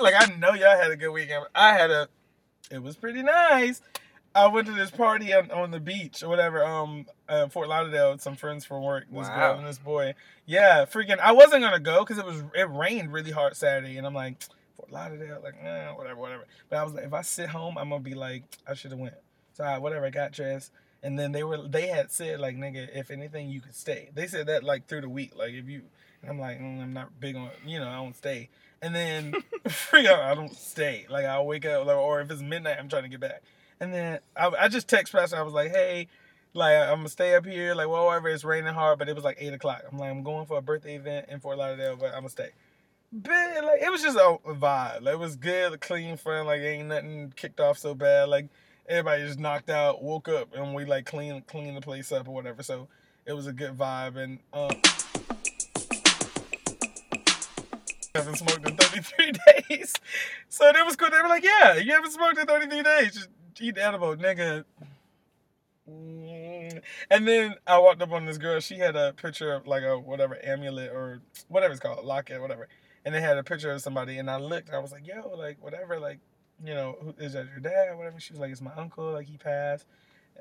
[0.01, 1.45] like I know y'all had a good weekend.
[1.55, 2.09] I had a,
[2.71, 3.81] it was pretty nice.
[4.35, 8.13] I went to this party on, on the beach or whatever, um, uh, Fort Lauderdale
[8.13, 9.05] with some friends from work.
[9.11, 9.35] This Wow.
[9.35, 10.15] girl and this boy.
[10.47, 11.19] Yeah, freaking.
[11.19, 14.43] I wasn't gonna go because it was it rained really hard Saturday, and I'm like
[14.77, 16.45] Fort Lauderdale, like eh, whatever, whatever.
[16.71, 19.01] But I was like, if I sit home, I'm gonna be like, I should have
[19.01, 19.15] went.
[19.53, 22.89] So I whatever, I got dressed, and then they were they had said like, nigga,
[22.97, 24.11] if anything, you could stay.
[24.15, 25.83] They said that like through the week, like if you
[26.29, 28.49] I'm like, mm, I'm not big on, you know, I don't stay.
[28.81, 29.35] And then,
[29.69, 31.07] freak out, I don't stay.
[31.09, 33.43] Like, I'll wake up, like, or if it's midnight, I'm trying to get back.
[33.83, 35.37] And then I, I just text Pastor.
[35.37, 36.07] I was like, hey,
[36.55, 37.75] like, I'm gonna stay up here.
[37.75, 39.83] Like, whatever, it's raining hard, but it was like 8 o'clock.
[39.91, 42.51] I'm like, I'm going for a birthday event in Fort Lauderdale, but I'm gonna stay.
[43.13, 45.03] But, like, it was just a vibe.
[45.03, 46.47] Like, it was good, clean, fun.
[46.47, 48.29] Like, ain't nothing kicked off so bad.
[48.29, 48.47] Like,
[48.89, 52.35] everybody just knocked out, woke up, and we, like, clean, clean the place up or
[52.35, 52.63] whatever.
[52.63, 52.87] So,
[53.27, 54.17] it was a good vibe.
[54.17, 54.71] And, um,
[58.15, 59.33] haven't smoked in 33
[59.69, 59.95] days.
[60.49, 61.11] So it was cool.
[61.11, 63.15] They were like, yeah, you haven't smoked in 33 days.
[63.15, 63.29] Just
[63.61, 64.65] eat the edible, nigga.
[65.89, 66.81] Mm.
[67.11, 68.61] And then I walked up on this girl.
[68.61, 72.69] She had a picture of like a whatever amulet or whatever it's called, locket, whatever.
[73.05, 74.19] And they had a picture of somebody.
[74.19, 74.69] And I looked.
[74.69, 76.21] And I was like, yo, like whatever, like
[76.65, 77.97] you know, who, is that your dad?
[77.97, 78.21] Whatever.
[78.21, 79.13] She was like, it's my uncle.
[79.13, 79.87] Like he passed,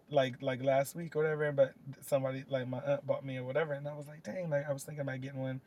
[0.09, 1.51] like like last week or whatever.
[1.51, 3.73] But somebody like my aunt bought me or whatever.
[3.73, 5.61] And I was like, dang, like I was thinking about getting one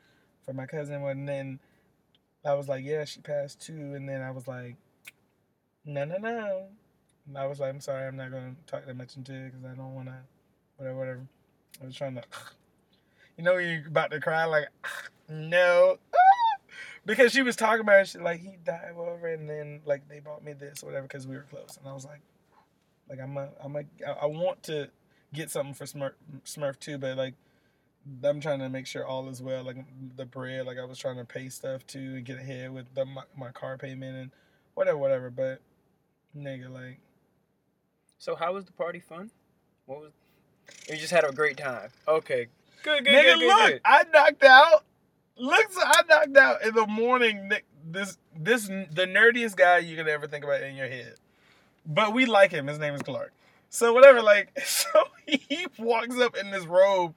[0.45, 1.03] for my cousin.
[1.03, 1.59] And then
[2.45, 3.95] I was like, yeah, she passed too.
[3.95, 4.77] And then I was like,
[5.85, 6.69] no, no, no.
[7.37, 9.65] I was like, I'm sorry, I'm not going to talk that much into it because
[9.65, 10.17] I don't want to,
[10.77, 11.21] whatever, whatever.
[11.83, 12.23] I was trying to,
[13.39, 14.69] you know, you're about to cry, like,
[15.29, 15.99] no.
[17.07, 19.29] because she was talking about it, she, like, he died, whatever.
[19.29, 21.79] And then, like, they bought me this or whatever because we were close.
[21.79, 22.21] And I was like,
[23.09, 23.85] like, I'm a, I'm a,
[24.21, 24.91] I want to
[25.33, 26.13] get something for Smurf,
[26.45, 27.35] Smurf too, but like,
[28.23, 29.65] I'm trying to make sure all is well.
[29.65, 29.77] Like
[30.17, 33.05] the bread, like I was trying to pay stuff too and get ahead with the
[33.05, 34.31] my, my car payment and
[34.75, 35.31] whatever, whatever.
[35.31, 35.61] But
[36.37, 37.01] nigga, like,
[38.25, 39.31] So how was the party fun?
[39.85, 40.13] What was?
[40.89, 41.91] You just had a great time.
[42.09, 42.47] Okay.
[42.83, 43.05] Good.
[43.05, 43.13] Good.
[43.13, 43.81] nigga, good, good, look, good.
[43.85, 44.85] I knocked out.
[45.37, 47.49] Look, so I knocked out in the morning.
[47.49, 51.17] Nick, This this the nerdiest guy you could ever think about in your head.
[51.85, 52.67] But we like him.
[52.67, 53.31] His name is Clark.
[53.69, 54.89] So whatever, like, so
[55.27, 57.13] he walks up in this robe.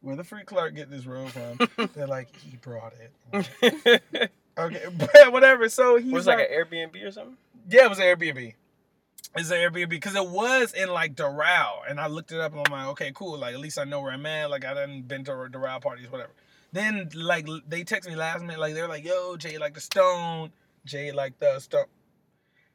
[0.00, 1.90] Where the free Clark get this robe from?
[1.96, 2.92] They're like, he brought
[3.32, 4.30] it.
[4.58, 5.68] Okay, but whatever.
[5.70, 7.38] So he was like, like an Airbnb or something?
[7.70, 8.52] yeah, it was an Airbnb.
[9.34, 12.66] It's an Airbnb because it was in like Doral, and I looked it up and
[12.66, 13.38] I'm like, okay, cool.
[13.38, 14.50] Like at least I know where I'm at.
[14.50, 16.32] Like I didn't been to Doral parties, whatever.
[16.72, 20.52] Then like they text me last minute, like they're like, yo, Jay like the Stone,
[20.84, 21.86] Jay like the Stone.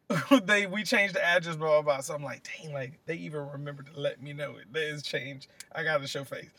[0.46, 2.00] they we changed the address, blah blah.
[2.00, 4.72] So I'm like, dang, like they even remember to let me know it.
[4.72, 5.50] There is change.
[5.76, 6.50] I gotta show face.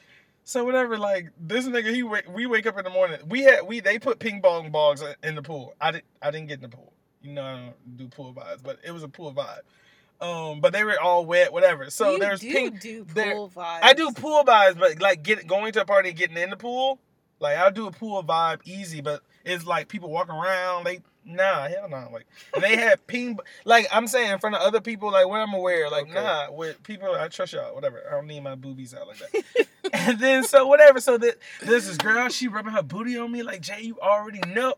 [0.44, 3.18] So whatever, like this nigga, he we wake up in the morning.
[3.28, 5.74] We had we they put ping pong balls in the pool.
[5.80, 6.92] I didn't I didn't get in the pool.
[7.22, 9.60] You know I don't do pool vibes, but it was a pool vibe.
[10.20, 11.90] Um, but they were all wet, whatever.
[11.90, 12.78] So you there's do ping.
[12.80, 13.78] do there- pool vibes.
[13.82, 16.98] I do pool vibes, but like get going to a party, getting in the pool,
[17.40, 19.00] like I'll do a pool vibe easy.
[19.00, 22.08] But it's like people walking around, they nah, hell no.
[22.12, 22.26] Like
[22.60, 25.88] they had ping, like I'm saying in front of other people, like what I'm aware,
[25.88, 26.14] like Okay.
[26.14, 28.02] nah, with people I trust y'all, whatever.
[28.08, 29.66] I don't need my boobies out like that.
[29.92, 33.42] and then so whatever, so that there's this girl, she rubbing her booty on me,
[33.44, 34.74] like Jay, you already know.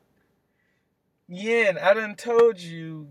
[1.33, 3.07] Yeah, and I done told you,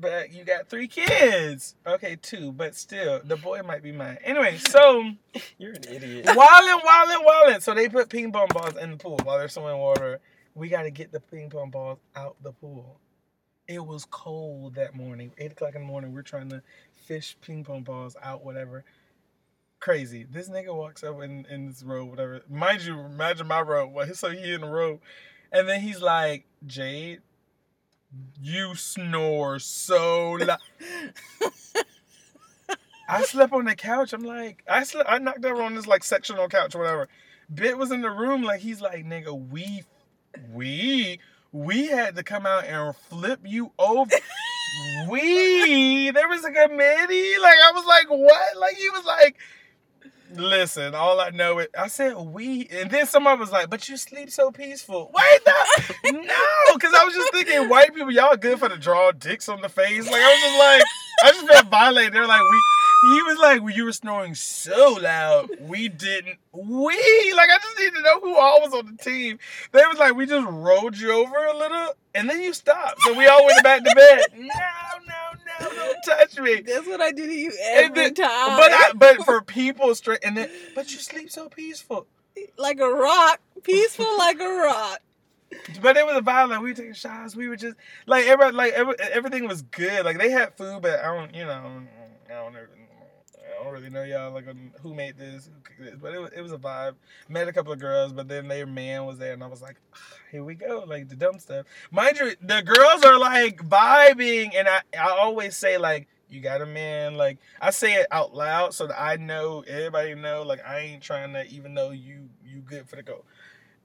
[0.00, 1.76] but you got three kids.
[1.86, 4.18] Okay, two, but still, the boy might be mine.
[4.24, 5.04] Anyway, so
[5.58, 6.26] You're an idiot.
[6.26, 7.62] wildin', wildin', wildin'.
[7.62, 10.18] So they put ping pong balls in the pool while they're swimming water.
[10.56, 12.98] We got to get the ping pong balls out the pool.
[13.68, 16.12] It was cold that morning, eight o'clock in the morning.
[16.12, 16.60] We're trying to
[17.06, 18.84] fish ping pong balls out, whatever.
[19.78, 20.26] Crazy.
[20.28, 22.42] This nigga walks up in, in this robe, whatever.
[22.50, 23.92] Mind you, imagine my robe.
[23.92, 24.98] Well, so he in the robe,
[25.52, 27.20] and then he's like, Jade,
[28.40, 30.58] you snore so loud.
[33.08, 34.12] I slept on the couch.
[34.12, 37.08] I'm like, I slept, I knocked over on this like sectional couch or whatever.
[37.52, 39.84] Bit was in the room, like he's like, nigga, we,
[40.52, 41.18] we,
[41.52, 44.10] we had to come out and flip you over.
[45.08, 47.38] we, there was a committee.
[47.40, 48.56] Like I was like, what?
[48.58, 49.36] Like he was like,
[50.34, 53.96] listen, all I know is I said we, and then somebody was like, but you
[53.96, 55.10] sleep so peaceful.
[55.14, 59.12] Wait, no, no, because I was just thinking, white people, y'all good for the draw
[59.12, 60.06] dicks on the face.
[60.06, 60.82] Like I was just like,
[61.24, 62.12] I just felt violated.
[62.12, 62.62] They're like, we.
[63.06, 65.50] He was like, well, you were snoring so loud.
[65.60, 66.38] We didn't.
[66.52, 69.38] We like, I just need to know who all was on the team.
[69.72, 73.02] They was like, we just rolled you over a little, and then you stopped.
[73.02, 74.24] So we all went back to bed.
[74.38, 74.46] No,
[75.06, 76.60] no, don't touch me.
[76.60, 78.56] That's what I do to you every then- time.
[78.58, 82.06] But I, but for people straight, and then, but you sleep so peaceful.
[82.58, 84.98] like a rock, peaceful like a rock.
[85.82, 86.48] But it was a vibe.
[86.50, 87.36] Like we were taking shots.
[87.36, 90.04] We were just like everybody, like every, everything was good.
[90.04, 91.90] Like they had food, but I don't, you know, I don't know.
[92.28, 92.54] I don't
[93.70, 94.46] really know y'all like
[94.80, 96.94] who made this, who this, but it was, it was a vibe.
[97.28, 99.76] Met a couple of girls, but then their man was there, and I was like,
[99.94, 99.98] "Ah,
[100.30, 101.66] here we go, like the dumb stuff.
[101.90, 106.62] Mind you, the girls are like vibing, and I I always say like you got
[106.62, 110.66] a man, like I say it out loud so that I know everybody know like
[110.66, 113.24] I ain't trying to even know you you good for the go.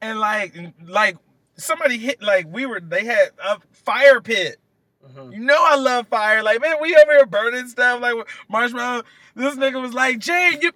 [0.01, 0.55] and like
[0.87, 1.17] like
[1.57, 4.57] somebody hit like we were they had a fire pit.
[5.05, 5.33] Mhm.
[5.33, 6.43] You know I love fire.
[6.43, 8.15] Like man, we over here burning stuff like
[8.49, 9.03] marshmallow.
[9.35, 10.71] This nigga was like, Jane, you.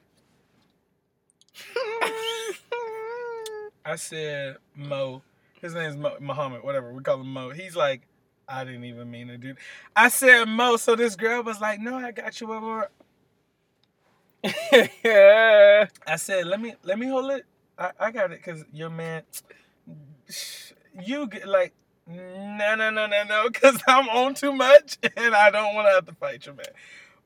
[3.85, 5.21] I said Mo.
[5.61, 7.49] His name's Mo, Muhammad, whatever we call him Mo.
[7.49, 8.01] He's like,
[8.47, 9.57] I didn't even mean it, dude.
[9.95, 12.47] I said Mo, so this girl was like, No, I got you.
[12.47, 12.83] blah.
[15.03, 15.87] yeah.
[16.05, 17.45] I said, let me let me hold it.
[17.77, 19.23] I, I got it because your man,
[21.05, 21.73] you get like,
[22.07, 25.91] no, no, no, no, no, because I'm on too much and I don't want to
[25.93, 26.65] have to fight your man.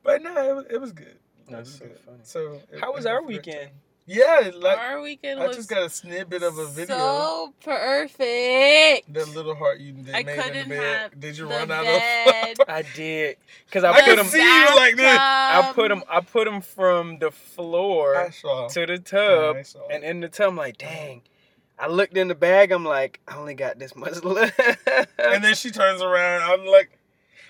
[0.04, 1.08] But no, it was, it was good.
[1.08, 2.00] It That's was so good.
[2.06, 2.18] funny.
[2.24, 3.68] So it- How was our weekend?
[3.70, 3.72] time.
[4.10, 6.96] Yeah, like Our weekend I was just got a snippet of a video.
[6.96, 9.14] so perfect.
[9.14, 11.02] that little heart you did I made in couldn't the bed.
[11.12, 12.56] have Did you the run out bed.
[12.62, 12.70] of?
[12.70, 13.36] I did.
[13.70, 14.26] Cause I I put can him.
[14.28, 15.18] see you like this.
[15.20, 16.04] I put him.
[16.10, 20.56] I put him from the floor to the tub, I and in the tub, I'm
[20.56, 21.22] like, dang.
[21.80, 22.72] I looked in the bag.
[22.72, 24.60] I'm like, I only got this much left.
[25.20, 26.42] And then she turns around.
[26.44, 26.92] I'm like,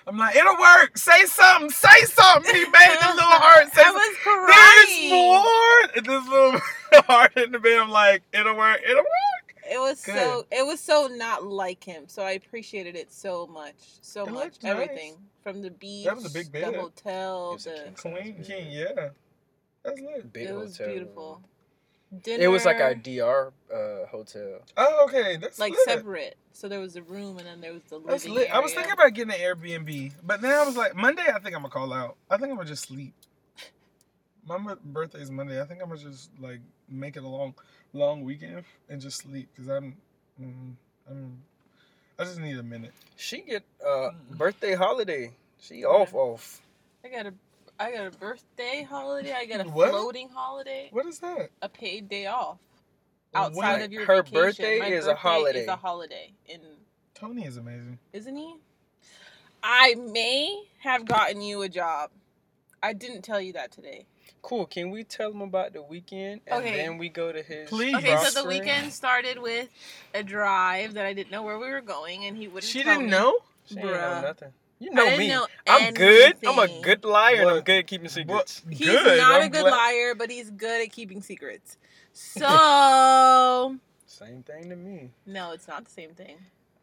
[0.06, 0.96] I'm like, it'll work.
[0.98, 1.70] Say something.
[1.70, 2.54] Say something.
[2.54, 3.72] He made the little heart.
[3.72, 4.04] Say I something.
[4.24, 5.96] was There's more.
[5.96, 6.60] And this little
[7.06, 7.78] heart in the bed.
[7.78, 8.80] I'm like, it'll work.
[8.84, 9.54] It'll work.
[9.70, 10.16] It was Good.
[10.16, 12.04] so it was so not like him.
[12.06, 13.74] So I apprecited it so much.
[14.00, 14.44] So It much.
[14.44, 14.72] looked nice.
[14.72, 15.16] Everything.
[15.42, 16.06] From the beach.
[16.06, 16.72] That was a big bed.
[16.74, 17.50] The hotel.
[17.50, 18.66] It was a The, king Queen King.
[18.70, 19.08] Yeah.
[19.84, 20.32] That's lit.
[20.32, 21.42] Big it was hotel beautiful.
[22.10, 22.20] Room.
[22.22, 22.44] Dinner.
[22.44, 24.60] It was like a DR uh, hotel.
[24.76, 25.36] Oh, okay.
[25.36, 25.80] That's like lit.
[25.84, 26.36] separate.
[26.52, 28.54] So there was a room and then there was the living That's lit.
[28.54, 31.22] I was thinking about getting an Airbnb, but then I was like, Monday.
[31.22, 32.16] I think I'm gonna call out.
[32.30, 33.14] I think I'm gonna just sleep.
[34.46, 35.60] My birthday is Monday.
[35.60, 37.54] I think I'm gonna just like make it a long,
[37.92, 39.96] long weekend and just sleep because I'm,
[40.40, 40.72] mm,
[41.08, 41.42] I'm,
[42.18, 42.92] I just need a minute.
[43.16, 45.32] She get uh birthday holiday.
[45.60, 46.60] She off off.
[47.04, 47.34] I got a
[47.78, 49.32] I got a birthday holiday.
[49.32, 49.90] I got a What?
[49.90, 50.88] floating holiday.
[50.90, 51.50] What is that?
[51.62, 52.58] A paid day off.
[53.32, 54.34] When- Outside of your Her vacation.
[54.42, 55.60] birthday My is a holiday.
[55.62, 56.60] Is a holiday in
[57.14, 57.98] Tony is amazing.
[58.12, 58.56] isn't he?
[59.62, 62.10] I may have gotten you a job.
[62.82, 64.06] I didn't tell you that today.
[64.40, 64.66] Cool.
[64.66, 66.76] Can we tell him about the weekend and Okay.
[66.76, 67.68] then we go to his?
[67.68, 67.96] Please.
[67.96, 69.68] Okay, so the weekend started with
[70.14, 72.70] a drive that I didn't know where we were going, and he wouldn't.
[72.70, 73.10] She tell didn't me.
[73.10, 73.38] know.
[73.66, 74.52] She ain't know nothing.
[74.80, 75.28] You know me.
[75.28, 76.34] know I'm good.
[76.46, 78.62] I'm a good liar and I'm good at keeping secrets.
[78.64, 78.74] What?
[78.76, 79.18] He's Good.
[79.18, 81.76] not a I'm good glad- liar, but he's good at keeping secrets.
[82.12, 85.10] So Same thing to me.
[85.26, 86.36] no, it's not the same thing.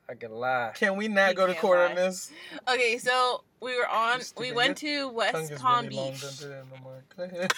[0.08, 0.72] I can lie.
[0.76, 1.88] Can we not You go to court lie.
[1.90, 2.32] on this?
[2.70, 4.22] Okay, so we were on.
[4.38, 6.22] We went to West Palm really Beach.
[6.22, 7.18] don't do that.
[7.18, 7.52] Go ahead.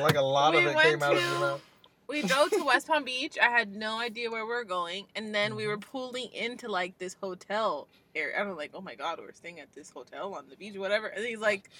[0.00, 1.62] like a lot We of it went came out of to- your mouth.
[2.08, 3.38] We drove to West Palm Beach.
[3.42, 5.68] I had no idea where we were going, and then we Mm-hmm.
[5.68, 8.38] were pulling into like this hotel area.
[8.40, 11.08] I'm like, oh my god, we're staying at this hotel on the beach, whatever.
[11.08, 11.70] And he's like,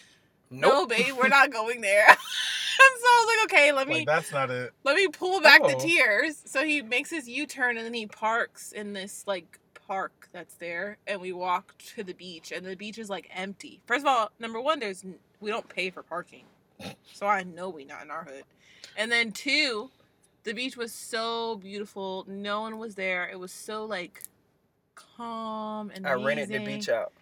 [0.51, 2.07] no, babe, we're not going there.
[2.09, 4.73] and so I was like, okay, let me Like that's not it.
[4.85, 5.77] let me pull back the Oh.
[5.77, 6.43] tears.
[6.47, 9.59] So he makes his U turn and then he parks in this like
[9.89, 13.83] park that's there, and we walk to the beach, and the beach is like empty.
[13.87, 15.05] First of all, number one, there's
[15.41, 16.47] we don't pay for parking,
[17.13, 18.45] so I know we not in our hood.
[18.97, 19.91] And then two,
[20.47, 22.25] the beach was so beautiful.
[22.29, 23.29] No one was there.
[23.29, 24.23] It was so like
[24.95, 27.13] calm and I rented the beach out.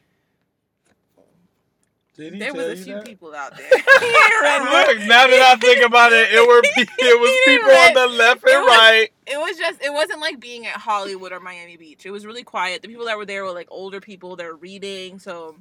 [2.17, 3.05] Did he There tell was a you few that?
[3.05, 3.69] people out there.
[3.71, 8.17] Look, now that I think about it, it were it was He people on the
[8.17, 9.09] left it and was- right.
[9.27, 12.07] it was just it wasn't like being at Hollywood or Miami Beach.
[12.07, 12.83] It was really quiet.
[12.83, 14.37] The people that were there were like older people.
[14.37, 15.57] They were reading, so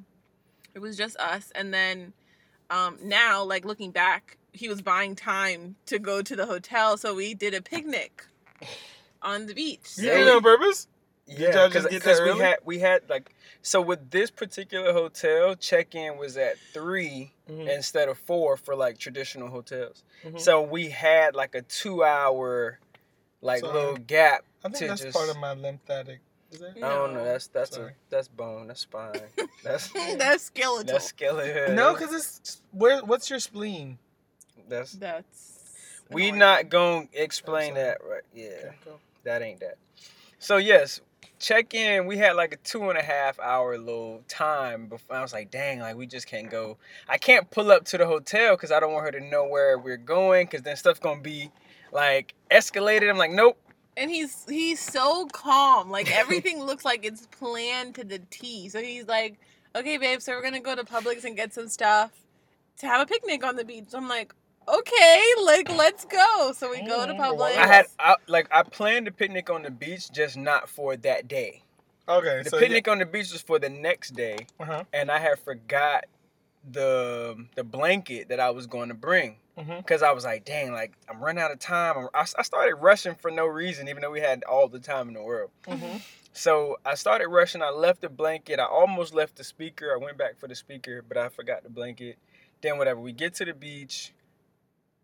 [0.75, 1.51] it was just us.
[1.55, 2.13] And then
[2.69, 7.13] um, now, like looking back, he was buying time to go to the hotel, so
[7.13, 8.25] we did a picnic
[9.21, 9.81] on the beach.
[9.97, 10.87] You So- did it on purpose?
[11.25, 16.35] Yeah, because we had we had like so with this particular hotel, check in was
[16.35, 17.73] at 3 Mhm.
[17.73, 20.03] instead of four for like traditional hotels.
[20.25, 20.39] Mhm.
[20.41, 22.79] So we had like a two hour
[23.41, 23.73] like Sorry.
[23.73, 25.15] little gap I think to that's just.
[25.15, 26.19] part of my lymphatic.
[26.51, 26.71] Is that?
[26.77, 27.19] I don't know.
[27.19, 27.25] No.
[27.25, 28.67] That's that's a that's bone.
[28.67, 29.21] That's spine.
[29.63, 29.87] That's
[30.17, 30.93] That's skeletal.
[30.93, 31.73] that's skeleton.
[31.73, 32.99] No, because it's where.
[33.01, 33.97] What's your spleen?
[34.69, 35.59] That's That's
[36.09, 36.39] we annoying.
[36.39, 38.21] not gonna explain that right.
[38.33, 38.47] Yeah.
[38.47, 38.99] Okay, go.
[39.23, 39.77] That ain't that.
[40.39, 41.01] So yes,
[41.39, 42.05] check in.
[42.05, 45.15] We had like a two and a half hour little time before.
[45.15, 46.77] I was like, dang, like we just can't go.
[47.07, 49.77] I can't pull up to the hotel because I don't want her to know where
[49.77, 51.51] we're going because then stuff's gonna be
[51.91, 53.09] like escalated.
[53.09, 53.57] I'm like, nope.
[53.95, 55.89] And he's he's so calm.
[55.91, 58.67] Like everything looks like it's planned to the T.
[58.69, 59.39] So he's like,
[59.75, 62.11] "Okay, babe, so we're gonna go to Publix and get some stuff
[62.79, 64.33] to have a picnic on the beach." I'm like,
[64.67, 67.55] "Okay, like let's go." So we go to Publix.
[67.57, 71.27] I had I, like I planned a picnic on the beach, just not for that
[71.27, 71.63] day.
[72.07, 74.83] Okay, The so picnic on the beach was for the next day, Uh huh.
[74.93, 76.05] and I had forgot
[76.69, 79.37] the the blanket that I was going to bring.
[79.57, 79.77] Mhm.
[79.77, 81.95] because I was like, dang, like I'm running out of time.
[81.95, 85.07] I'm- I, I started rushing for no reason, even though we had all the time
[85.09, 85.51] in the world.
[85.67, 86.01] Mhm.
[86.33, 87.61] So I started rushing.
[87.61, 88.59] I left the blanket.
[88.59, 89.93] I almost left the speaker.
[89.93, 92.17] I went back for the speaker, but I forgot the blanket.
[92.61, 92.99] Then whatever.
[92.99, 94.11] We get to the beach.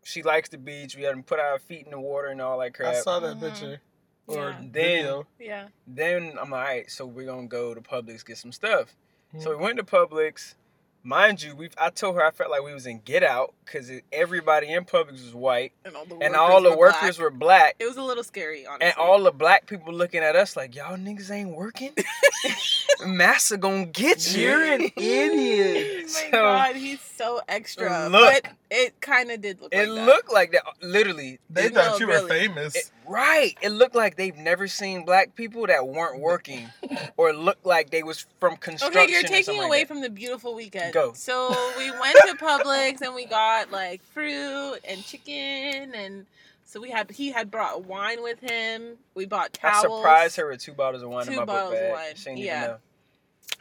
[0.04, 0.96] She likes the beach.
[0.96, 2.94] We had to put our feet in the water and all that crap.
[2.94, 3.40] I saw that Mhm.
[3.40, 3.80] picture
[4.26, 4.56] or Yeah.
[4.60, 5.26] Then- video.
[5.38, 5.68] Yeah.
[5.86, 8.94] Then I'm like, all right, so we're gonna go to Publix get some stuff.
[9.38, 9.58] So Mhm.
[9.58, 10.54] we went to Publix.
[11.02, 13.90] Mind you, we I told her I felt like we was in Get Out because
[14.12, 17.18] everybody in Publix was white And all the and workers all the were workers black.
[17.18, 17.76] were black.
[17.78, 18.86] It was a little scary, honestly.
[18.88, 21.94] And all the black people looking at us like, y'all niggas ain't working?
[23.06, 24.42] Massa gonna get you.
[24.42, 25.86] You're an idiot.
[25.86, 28.08] Oh my So- god, he's so extra.
[28.08, 28.42] Look.
[28.42, 30.06] but it kind of did look It like that.
[30.06, 30.62] looked like that.
[30.82, 31.38] Literally.
[31.50, 32.28] They it- thought you were really.
[32.28, 32.74] famous.
[32.76, 33.56] it- right.
[33.60, 36.68] It looked like they've never seen black people that weren't working
[37.16, 39.00] or looked like they was from construction.
[39.02, 39.88] Okay, you're taking something like away that.
[39.88, 40.94] from the beautiful weekend.
[40.94, 41.12] Go.
[41.12, 46.26] So we went to Publix and we got like fruit and chicken and
[46.64, 48.96] so we had he had brought wine with him.
[49.14, 49.84] We bought towels.
[49.84, 50.00] I towels.
[50.00, 52.24] surprised her with two bottles of wine in Two my bottles book of wine, She
[52.24, 52.56] didn't yeah.
[52.58, 52.76] even know.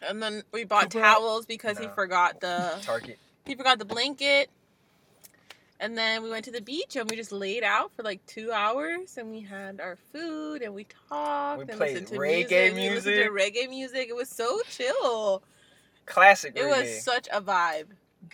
[0.08, 3.18] And then we bought Two towels because he forgot the Target.
[3.46, 4.50] He forgot the blanket.
[5.82, 8.52] And then we went to the beach and we just laid out for like two
[8.52, 12.76] hours and we had our food and we talked We and played listened to reggae
[12.76, 12.76] music.
[12.76, 14.10] We listened to reggae music.
[14.10, 15.42] It was so chill.
[16.06, 16.60] Classic reggae.
[16.60, 16.82] It reggae.
[16.82, 17.88] was such a vibe.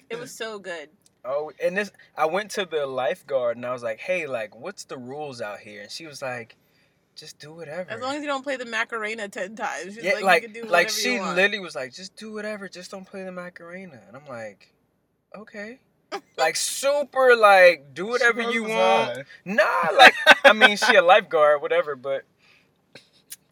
[0.10, 0.90] It was so good.
[1.24, 4.86] Oh, and this, I went to the lifeguard and I was like, "Hey, like, what's
[4.86, 6.56] the rules out here?" And she was like,
[7.16, 9.96] "Just do whatever." As long as you don't play the Macarena ten times.
[9.96, 12.70] She's yeah, like, like, you can do like she literally was like, "Just do whatever,
[12.70, 14.72] just don't play the Macarena." And I'm like,
[15.36, 15.80] "Okay."
[16.38, 18.72] like super, like do whatever you want.
[19.18, 19.24] high.
[19.44, 20.14] Nah, like
[20.46, 22.24] I mean, she a lifeguard, whatever, but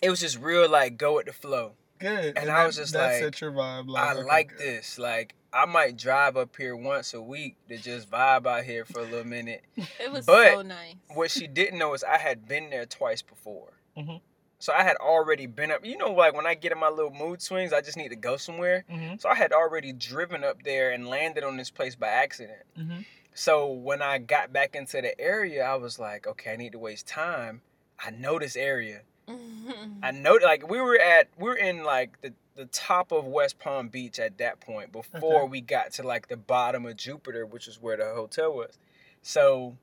[0.02, 1.74] it was just real, like go with the flow.
[2.00, 2.38] Good.
[2.38, 3.88] And I was just that like, set your vibe.
[3.88, 4.60] Like, I okay, like good.
[4.60, 5.00] this.
[5.00, 9.00] Like I might drive up here once a week to just vibe out here for
[9.00, 9.64] a little minute.
[9.76, 10.96] It was But- so nice.
[11.14, 13.74] What she didn't know is I had been there twice before.
[13.98, 14.22] Mhm.
[14.64, 15.86] So I had already been up.
[15.86, 18.16] You know, like when I get in my little mood swings, I just need to
[18.16, 18.86] go somewhere.
[18.90, 19.20] Mhm.
[19.20, 22.62] So I had already driven up there and landed on this place by accident.
[22.80, 23.04] Mhm.
[23.34, 26.80] So when I got back into the area, I was like, okay, I need to
[26.80, 27.62] waste time.
[28.00, 29.02] I know this area.
[29.28, 33.60] I know, like we were at, we are in like the the top of West
[33.60, 35.50] Palm Beach at that point before Okay.
[35.50, 38.78] we got to like the bottom of Jupiter, which is where the hotel was.
[39.24, 39.76] So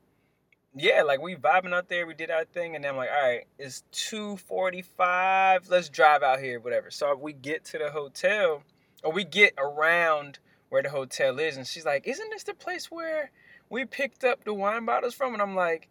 [0.73, 3.29] yeah, like we vibing out there, we did our thing, and then I'm like, all
[3.29, 5.69] right, it's two forty five.
[5.69, 6.91] Let's drive out here, whatever.
[6.91, 8.63] So we get to the hotel,
[9.03, 12.89] or we get around where the hotel is, and she's like, isn't this the place
[12.89, 13.31] where
[13.69, 15.33] we picked up the wine bottles from?
[15.33, 15.89] And I'm like,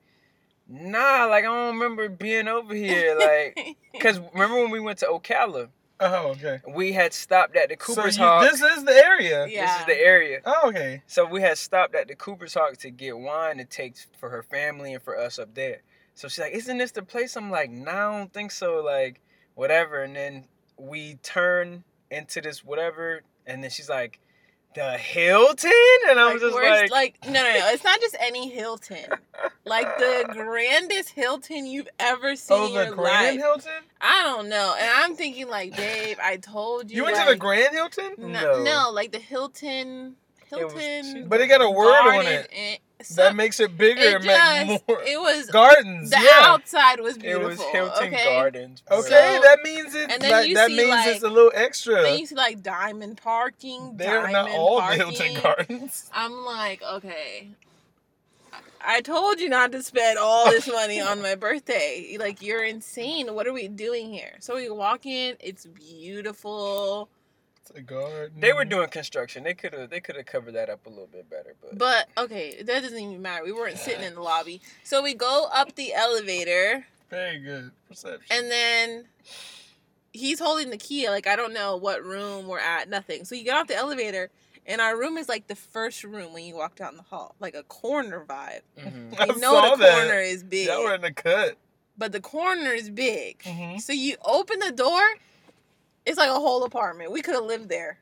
[0.66, 3.77] nah, like I don't remember being over here, like.
[4.01, 5.69] Cause remember when we went to Ocala,
[6.01, 6.61] Oh, okay.
[6.67, 8.51] we had stopped at the Cooper's so you, Hawk.
[8.51, 9.47] this is the area.
[9.47, 9.67] Yeah.
[9.67, 10.41] This is the area.
[10.45, 11.03] Oh, okay.
[11.07, 14.43] So we had stopped at the Cooper's Hawk to get wine to take for her
[14.43, 15.83] family and for us up there.
[16.15, 19.21] So she's like, "Isn't this the place?" I'm like, "No, I don't think so." Like,
[19.55, 20.03] whatever.
[20.03, 20.45] And then
[20.79, 24.19] we turn into this whatever, and then she's like,
[24.75, 25.71] "The Hilton,"
[26.09, 27.69] and I was Like, just like, like, no, no, no.
[27.73, 29.07] It's not just any Hilton.
[29.65, 33.45] Like the grandest Hilton you've ever seen Oh, in the your Grand life.
[33.45, 33.73] Hilton.
[34.01, 34.75] I don't know.
[34.79, 36.97] And I'm thinking like, babe, I told you.
[36.99, 38.63] You went to the Grand Hilton, No, No.
[38.63, 40.17] no, like the Hilton.
[40.53, 41.29] It was- Hilton.
[41.29, 44.01] but it got a word on it and- that makes it bigger.
[44.03, 46.11] it It, meant just, more it was gardens.
[46.11, 46.47] the yeah.
[46.47, 47.47] outside was beautiful.
[47.49, 48.25] it was Hilton okay?
[48.25, 48.83] Gardens.
[48.91, 49.01] Okay,
[49.37, 50.11] So- that means it.
[50.11, 52.03] and then like, you that see, means like- it's a little extra.
[52.03, 53.97] Then you see like diamond parking.
[53.97, 54.99] They're diamond not all parking.
[54.99, 56.11] the Hilton Gardens.
[56.15, 57.49] I'm like, okay.
[58.83, 62.17] I told you not to spend all this money on my birthday.
[62.19, 63.35] Like, you're insane.
[63.35, 64.37] What are we doing here?
[64.41, 65.37] So we walk in.
[65.39, 67.11] It's beautiful.
[67.71, 68.41] It's a garden.
[68.41, 69.45] They were doing construction.
[69.45, 72.09] They could have they could have covered that up a little bit better, but But,
[72.19, 73.45] okay, that doesn't even matter.
[73.45, 74.61] We weren't sitting in the lobby.
[74.83, 78.27] So we go up the elevator, very good perception.
[78.31, 79.05] and then
[80.13, 81.09] he's holding the key.
[81.09, 83.25] Like, I don't know what room we're at, nothing.
[83.25, 84.31] So you get off the elevator,
[84.67, 87.55] and our room is like the first room when you walk down the hall, like
[87.55, 88.63] a corner vibe.
[88.79, 89.15] mhm.
[89.19, 89.95] I know saw the that.
[90.07, 90.66] corner is big.
[90.66, 91.57] Y'all were in the cut.
[91.97, 93.39] but the corner is big.
[93.45, 93.81] Mhm.
[93.81, 95.03] So you open the door,
[96.11, 97.13] it's like a whole apartment.
[97.13, 97.99] We could have lived there.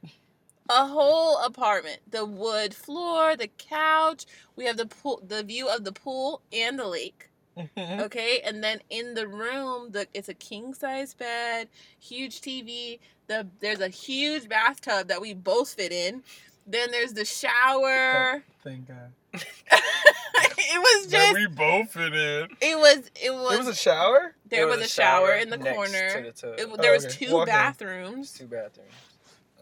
[0.71, 2.01] A whole apartment.
[2.11, 4.27] The wood floor, the couch.
[4.57, 7.31] We have the pool, the view of the pool and the lake.
[7.57, 8.01] Mhm.
[8.01, 13.01] Okay, and then in the room, the it's a king size bed, huge TV.
[13.27, 16.23] The there's a huge bathtub that we both fit in.
[16.69, 18.43] Then there's the shower.
[18.63, 19.13] Thank God.
[19.33, 19.43] it
[20.79, 21.35] was That just.
[21.35, 22.49] we both fit in.
[22.61, 23.11] It was.
[23.21, 23.49] It was.
[23.51, 24.35] There was a shower.
[24.47, 26.11] there was, a shower, in the next corner.
[26.17, 26.59] to the tub.
[26.59, 27.27] It, Oh, there was okay.
[27.27, 27.55] two Walk in.
[27.55, 28.33] bathrooms.
[28.33, 28.91] two bathrooms.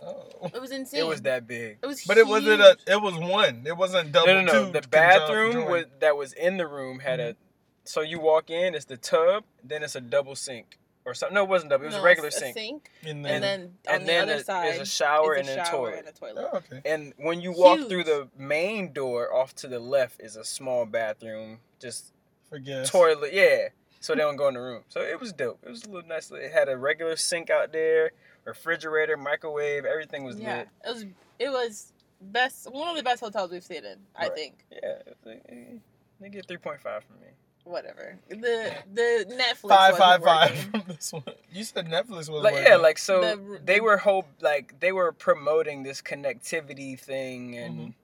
[0.05, 0.51] Oh.
[0.53, 1.01] It was insane.
[1.01, 1.79] It was that big.
[1.83, 2.05] It was.
[2.05, 2.77] But it wasn't a.
[2.89, 3.63] It was one.
[3.67, 4.27] It wasn't double.
[4.27, 4.67] No, no, no.
[4.67, 7.33] two The bathroom was, that was in the room had a.
[7.33, 7.41] Mm-hmm.
[7.85, 11.35] So you walk in, it's the tub, then it's a double sink or something.
[11.35, 11.85] No, it wasn't double.
[11.85, 12.91] It was No, a regular a sink.
[13.03, 15.49] And and then, then on and the then other a- side there's a shower is
[15.49, 15.99] and a shower toilet.
[16.01, 16.49] and a toilet.
[16.53, 16.83] oh, okay.
[16.85, 17.89] And when you walk Huge.
[17.89, 22.13] through the main door, off to the left is a small bathroom, just
[22.51, 22.87] Forget.
[22.87, 23.33] toilet.
[23.33, 23.69] Yeah,
[24.01, 24.83] so they don't go in the room.
[24.89, 25.61] So it was dope.
[25.65, 26.31] It was a little nice.
[26.31, 28.11] It had a regular sink out there,
[28.45, 29.85] refrigerator, microwave.
[29.85, 30.69] Everything was Yeah, lit.
[30.85, 31.05] it was.
[31.39, 32.71] It was best.
[32.71, 33.99] One of the best hotels we've stayed in.
[34.17, 34.35] I Right.
[34.35, 34.65] think.
[34.71, 35.79] Yeah, it was like, eh,
[36.21, 37.27] they get three point five from me.
[37.67, 38.17] Whatever.
[38.29, 39.69] The the Netflix.
[39.69, 41.23] Five, wasn't five, five from this one.
[41.53, 42.69] You said Netflix was like working.
[42.71, 47.79] yeah like so The- they were hope like they were promoting this connectivity thing and
[47.79, 47.95] Mhm.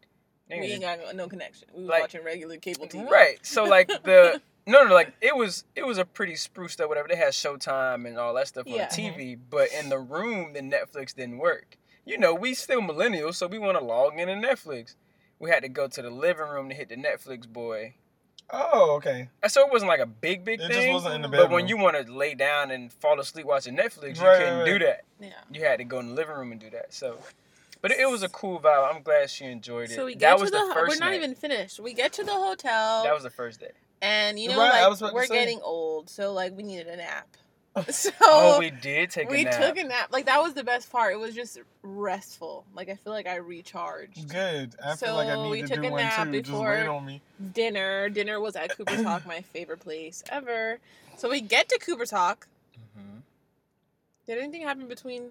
[0.51, 1.69] We ain't got no connection.
[1.73, 3.09] We was Like- watching regular cable TV.
[3.09, 6.89] right so like the no no like it was it was a pretty spruced up
[6.89, 8.89] whatever they had showtime and all that stuff on Yeah.
[8.89, 13.37] the tv but in the room the netflix didn't work you know we still millennials
[13.37, 14.95] so we want to log in to netflix
[15.39, 17.95] we had to go to the living room to hit the netflix boy
[18.53, 19.29] oh, okay.
[19.43, 21.51] And so it wasn't like a big big It thing just wasn't in the but
[21.51, 24.67] when you want to lay down and fall asleep watching netflix you Right, couldn't right,
[24.67, 25.29] do that Yeah.
[25.53, 26.93] you had to go in the living room and do that.
[26.93, 27.19] So,
[27.81, 28.95] but it, it was a cool vibe.
[28.95, 29.95] I'm glad she enjoyed it.
[29.95, 31.17] So we get that to was the, the, ho- first we're not night.
[31.17, 31.81] even finished.
[31.81, 33.73] We get to the hotel That was the first day.
[34.01, 36.87] and you know Right, like was about to we're getting old, so like we needed
[36.89, 37.29] a nap.
[37.91, 39.61] So Oh, we did take we a nap.
[39.61, 40.09] We took a nap.
[40.13, 41.15] Like that was the best part.
[41.15, 42.65] It was just restful.
[42.75, 44.29] Like I feel like I recharged.
[44.29, 44.75] Good.
[44.85, 46.43] I feel like I So need we to took do a one nap too.
[46.43, 47.23] Before- wait on me.
[47.55, 48.09] Dinner.
[48.11, 50.79] Dinner was at Cooper's Hawk, my favorite place ever.
[51.17, 52.47] So we get to Cooper's Hawk.
[52.99, 53.23] Mhm.
[54.27, 55.31] Did anything happen between?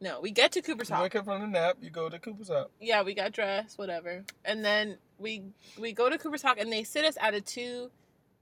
[0.00, 1.02] No, we get to Cooper You Talk.
[1.02, 2.68] wake up from the nap, you go to Cooper's house.
[2.80, 4.24] yeah, we got dressed, whatever.
[4.44, 5.42] And then we
[5.78, 7.90] we go to Cooper's Hawk and they sit us at a two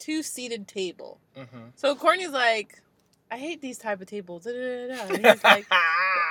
[0.00, 1.20] two seated table.
[1.36, 1.70] Mhm.
[1.76, 2.80] So Courtney's like,
[3.30, 4.44] I hate these type of tables.
[4.44, 5.14] Da, da, da, da.
[5.14, 5.66] And he's like,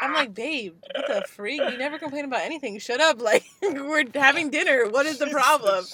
[0.02, 1.60] I'm like, babe, what the freak?
[1.60, 2.78] You never complain about anything.
[2.80, 3.22] Shut up.
[3.22, 4.88] Like we're having dinner.
[4.90, 5.86] What is the problem?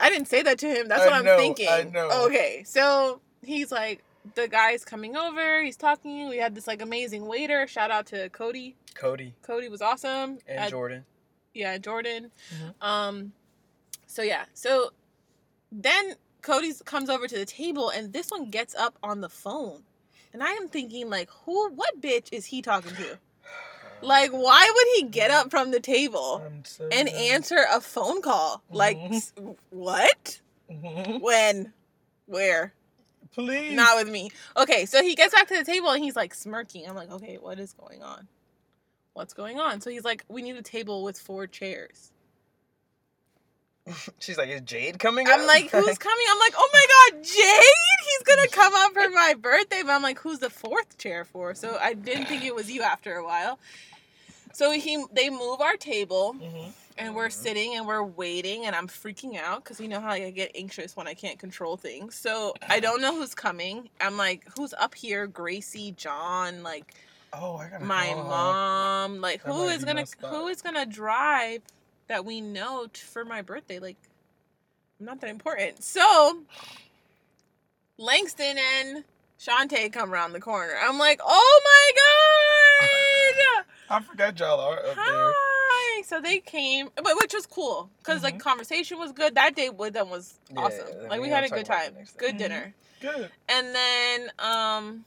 [0.00, 0.88] I didn't say that to him.
[0.88, 1.68] That's I what I'm thinking.
[1.70, 2.08] I know.
[2.26, 4.02] Okay, so he's like,
[4.34, 5.62] the guy's coming over.
[5.62, 6.28] He's talking.
[6.28, 7.66] We had this like amazing waiter.
[7.66, 8.76] Shout out to Cody.
[8.94, 10.38] Cody Cody was awesome.
[10.48, 11.04] and At- Jordan.
[11.54, 12.30] yeah, Jordan.
[12.54, 12.86] Mhm.
[12.86, 13.32] Um,
[14.06, 14.90] so yeah, so
[15.72, 19.82] then Cody comes over to the table, and this one gets up on the phone,
[20.36, 23.18] and I am thinking like, who, what bitch is he talking to?
[24.02, 27.16] Like, why would he get up from the table so and done.
[27.16, 28.62] answer a phone call?
[28.70, 29.14] Like, Mhm.
[29.14, 29.32] s-
[29.70, 30.40] what?
[30.70, 31.22] Mhm.
[31.22, 31.72] When?
[32.26, 32.74] Where?
[33.32, 33.72] Please.
[33.74, 34.30] Not with me.
[34.58, 36.86] Okay, so he gets back to the table and he's like smirking.
[36.86, 38.28] I'm like, okay, what is going on?
[39.14, 39.80] What's going on?
[39.80, 42.12] So he's like, we need a table with four chairs.
[44.18, 45.28] She's like, is Jade coming?
[45.28, 46.26] I'm up?" like, who's coming?
[46.30, 47.64] I'm like, oh my god, Jade!
[48.04, 49.82] He's gonna come up for my birthday.
[49.82, 51.54] But I'm like, who's the fourth chair for?
[51.54, 53.58] So I didn't think it was you after a while.
[54.52, 56.72] So he, they move our table, Mhm.
[56.96, 60.30] and we're sitting and we're waiting, and I'm freaking out because you know how I
[60.30, 62.14] get anxious when I can't control things.
[62.14, 63.90] So I don't know who's coming.
[64.00, 65.26] I'm like, who's up here?
[65.26, 66.94] Gracie, John, like
[67.34, 69.20] Oh, I gotta my mom.
[69.20, 71.60] Like That who is gonna who is gonna drive
[72.08, 73.78] that we know t- for my birthday?
[73.78, 73.96] Like,
[75.00, 75.82] I'm not that important.
[75.82, 76.40] So
[77.98, 79.04] Langston and
[79.40, 80.74] Shantae come around the corner.
[80.82, 81.92] I'm like, oh my
[83.58, 83.64] god!
[83.88, 84.94] I forgot y'all are up there.
[84.96, 86.02] Hi.
[86.02, 89.34] So they came, but which was cool because like conversation was good.
[89.34, 90.86] That day with them was awesome.
[91.04, 92.18] I like we had a good time, it next time.
[92.18, 92.38] good Mhm.
[92.38, 93.30] dinner, Good.
[93.48, 95.04] and then um.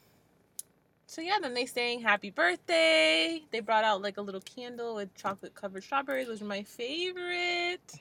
[1.09, 3.41] So yeah, then they sang happy birthday.
[3.49, 7.95] They brought out like a little candle with chocolate covered strawberries, which are my favorite.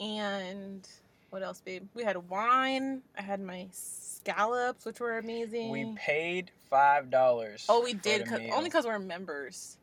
[0.00, 0.84] and
[1.30, 1.86] what else, babe?
[1.94, 3.02] We had wine.
[3.16, 5.70] I had my scallops, which were amazing.
[5.70, 7.66] we paid five dollars.
[7.68, 9.76] oh, we did, cause, only because we're members.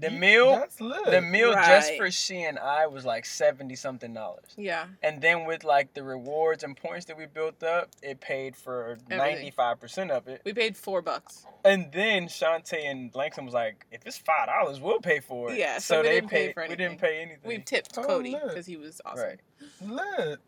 [0.00, 0.64] The You- meal.
[0.78, 4.54] The meal just for she and I was like seventy something dollars.
[4.56, 4.86] Yeah.
[5.02, 8.98] And then with like the rewards and points that we built up, it paid for
[9.08, 10.42] ninety five percent of it.
[10.44, 11.44] We paid four bucks.
[11.64, 15.58] And then Shantae and Langston was like, "If it's five dollars, we'll pay for it."
[15.58, 16.54] Yeah, so we they didn't pay paid.
[16.54, 17.40] for we didn't pay anything.
[17.48, 19.24] We tipped Oh, Cody because he was awesome.
[19.24, 19.40] right.
[19.82, 20.38] lit.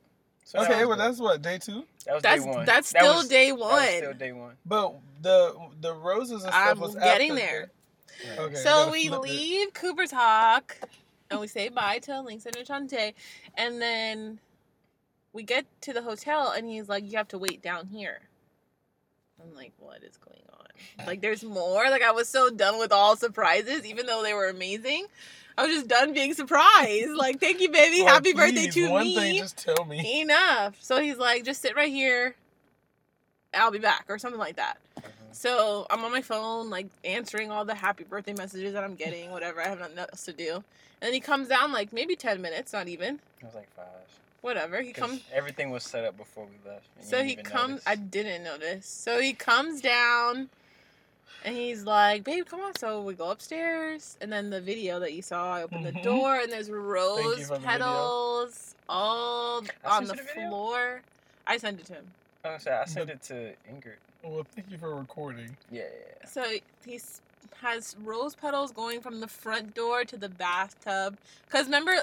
[0.45, 0.99] So Okay, was well good.
[1.07, 1.85] that's what day two.
[2.07, 2.65] that was That's day one.
[2.67, 3.89] that's That still was- day That was one.
[3.97, 4.57] still day one.
[4.67, 7.71] But the the roses and stuff I'm was getting after there.
[8.29, 8.39] Right.
[8.39, 9.31] Okay, so we flip it.
[9.31, 10.77] leave Cooper's Hawk
[11.31, 13.15] and we say bye to Langston and Shantae.
[13.57, 14.39] And then
[15.33, 18.21] we get to the hotel and he's like, You have to wait down here.
[19.43, 21.07] I'm like, What is going on?
[21.07, 21.89] Like, there's more.
[21.91, 25.07] Like, I was so done with all surprises, even though they were amazing.
[25.59, 27.11] I was just done being surprised.
[27.11, 28.03] Like, thank you, baby.
[28.03, 29.15] Like, Happy birthday please, to one me.
[29.15, 30.23] thing, just tell me.
[30.23, 30.79] enough.
[30.81, 32.35] So he's like, just sit right here.
[33.53, 34.79] I'll be back, or something like that.
[35.33, 39.31] So I'm on my phone, like answering all the happy birthday messages that I'm getting,
[39.31, 39.61] whatever.
[39.61, 40.55] I have nothing else to do.
[40.57, 40.63] And
[41.09, 43.21] then he comes down like maybe ten minutes, not even.
[43.41, 43.87] It was like five.
[44.43, 44.81] Whatever.
[44.83, 45.21] He comes.
[45.33, 46.85] Everything was set up before we left.
[47.01, 47.69] So he comes.
[47.71, 47.85] notice.
[47.87, 48.87] I didn't notice.
[48.87, 50.49] So he comes down,
[51.45, 55.13] and he's like, "Babe, come on." So we go upstairs, and then the video that
[55.13, 56.03] you saw, I open the Mhm.
[56.03, 61.03] door, and there's rose for the petals all I on the the floor.
[61.47, 62.13] I sent it to him.
[62.45, 63.97] Oh, sorry, I sent it to Ingrid.
[64.23, 65.57] Well, thank you for recording.
[65.71, 65.89] Yeah, yeah,
[66.21, 66.27] yeah.
[66.29, 66.45] So
[66.85, 67.01] he
[67.63, 71.17] has rose petals going from the front door to the bathtub.
[71.49, 71.95] Cause remember,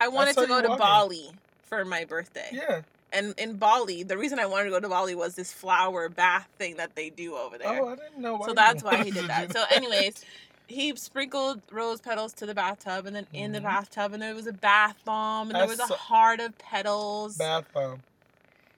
[0.00, 0.84] I wanted saw to go to walking.
[0.84, 1.30] Bali
[1.62, 2.48] for my birthday.
[2.52, 2.82] Yeah.
[3.12, 6.48] And in Bali, the reason I wanted to go to Bali was this flower bath
[6.58, 7.82] thing that they do over there.
[7.82, 8.36] Oh, I didn't know.
[8.36, 9.52] Why so that's why he did that.
[9.52, 10.24] So, anyways,
[10.66, 13.64] he sprinkled rose petals to the bathtub, and then in the Mhm.
[13.64, 17.36] bathtub, and there was a bath bomb, and I there was a heart of petals.
[17.38, 18.02] bath bomb.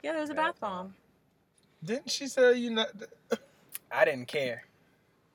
[0.02, 0.94] yeah, there was a Bath bath bomb.
[1.84, 2.88] Didn't she say you not?
[3.90, 4.64] I didn't care.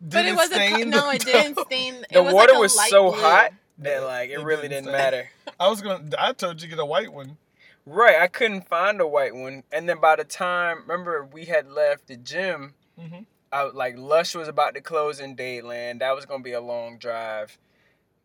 [0.01, 1.95] Did But it, was a stain co- no, it didn't stain.
[1.95, 3.21] It The was water like a was light so blue.
[3.21, 5.29] hot that like it, It really didn't didn't matter.
[5.59, 6.09] I was gonna.
[6.17, 7.37] I told you to get a white one.
[7.85, 11.69] Right, I couldn't find a white one, and then by the time remember we had
[11.71, 13.25] left the gym, Mhm.
[13.51, 16.01] I like Lush was about to close in DeLand.
[16.01, 17.57] That was gonna be a long drive.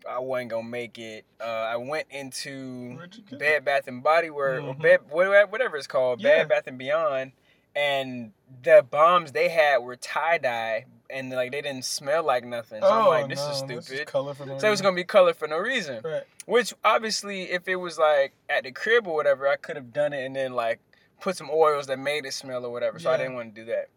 [0.09, 1.25] I wasn't gonna make it.
[1.41, 3.37] Uh, I went into Where'd you go?
[3.39, 4.83] Bed Bath and Body Works or Mhm.
[4.83, 6.39] Bed whatever whatever it's called, Yeah.
[6.39, 7.33] Bed Bath and Beyond,
[7.79, 8.33] and
[8.65, 12.83] the bombs they had were tie dye, and like they didn't smell like nothing.
[12.83, 14.07] So I'm oh like, this no, is this stupid.
[14.07, 16.01] color for no so it was gonna be color for no reason.
[16.05, 16.25] Right.
[16.47, 20.13] Which obviously, if it was like at the crib or whatever, I could have done
[20.13, 20.81] it and then like
[21.21, 22.99] put some oils that made it smell or whatever.
[22.99, 23.89] So I didn't want to do that.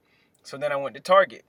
[0.43, 1.43] So then I went to Target.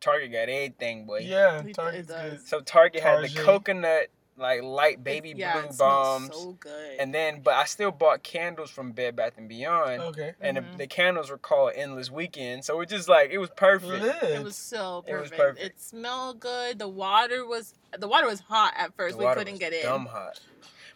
[0.00, 1.20] Target got everything, boy.
[1.20, 2.30] Yeah, It Target's does.
[2.40, 2.48] good.
[2.48, 4.08] So Target had the coconut
[4.38, 6.96] like light baby It- yeah, blue it bombs, So good.
[6.98, 10.02] and then but I still bought candles from Bed Bath and Beyond.
[10.02, 10.34] Okay.
[10.40, 10.72] And Mhm.
[10.72, 14.02] the, the candles were called Endless Weekend, so it just like it was perfect.
[14.02, 14.22] Lit.
[14.22, 15.40] It was so It was perfect.
[15.40, 15.64] perfect.
[15.66, 16.78] It smelled good.
[16.78, 19.16] The water was the water was hot at first.
[19.18, 19.82] The we couldn't was get in.
[19.82, 20.40] Dumb hot.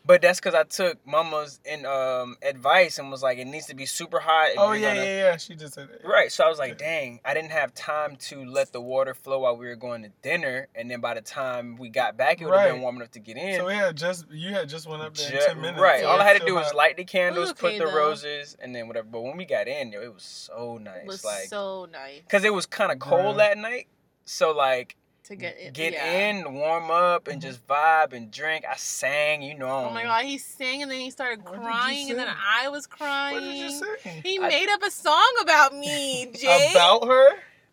[0.05, 3.75] But that's because I took Mama's in um advice and was like, it needs to
[3.75, 4.51] be super hot.
[4.51, 5.37] if Oh yeah, gonna- yeah, yeah.
[5.37, 6.01] She just said it.
[6.05, 6.33] Right.
[6.33, 9.57] So I was like, dang, I didn't have time to let the water flow while
[9.57, 12.55] we were going to dinner, and then by the time we got back, it would
[12.55, 12.73] have Right.
[12.73, 13.59] been warm enough to get in.
[13.61, 15.81] So we had just you had just went up there in ten minutes.
[15.81, 16.01] right.
[16.01, 17.97] so All I had to still do was light the candles, okay, put the though.
[17.97, 19.07] roses, and then whatever.
[19.11, 21.03] But when we got in, yo, it was so nice.
[21.03, 23.39] It was like, so nice cause it was kind of cold Bruh.
[23.39, 23.87] that night.
[24.25, 25.73] So like, to get in.
[25.73, 26.29] get yeah.
[26.31, 27.45] in, warm up, and Mhm.
[27.45, 28.65] just vibe and drink.
[28.69, 29.87] I sang, you know.
[29.87, 32.29] Oh my god, he sang and then he started What crying and then?
[32.29, 33.35] I was crying.
[33.37, 33.71] What did you
[34.03, 34.21] say?
[34.25, 36.71] He I- made up a song about me, Jay.
[36.73, 37.29] About her?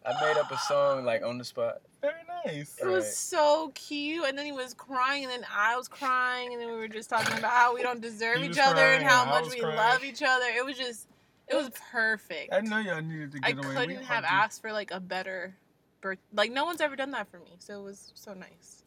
[0.06, 1.82] I made up a song like on the spot.
[2.02, 2.14] Very
[2.45, 2.78] nice.
[2.80, 3.14] it was Right.
[3.14, 6.76] so cute, and then he was crying, and then I was crying, and then we
[6.78, 9.60] were just talking about how we don't deserve each other and how and much we
[9.60, 9.76] crying.
[9.76, 10.45] love each other.
[10.45, 11.08] It was just,
[11.48, 12.54] it was perfect.
[12.54, 13.74] I know y'all needed to I get away.
[13.74, 14.30] We couldn't all have do.
[14.30, 15.56] asked for like a better
[16.02, 16.20] birth.
[16.34, 18.84] Like no one's ever done that for me, so it was so nice.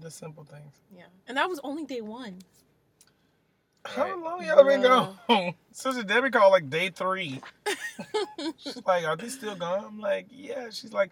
[0.00, 0.74] the simple things.
[0.96, 2.38] Yeah, and that was only day one.
[3.84, 4.18] How Right.
[4.18, 5.14] long y'all been Yeah.
[5.28, 5.54] gone?
[5.72, 7.40] Sister Debbie called like day three.
[8.58, 11.10] She's like, "Are they still gone?" I'm like, "Yeah." She's like,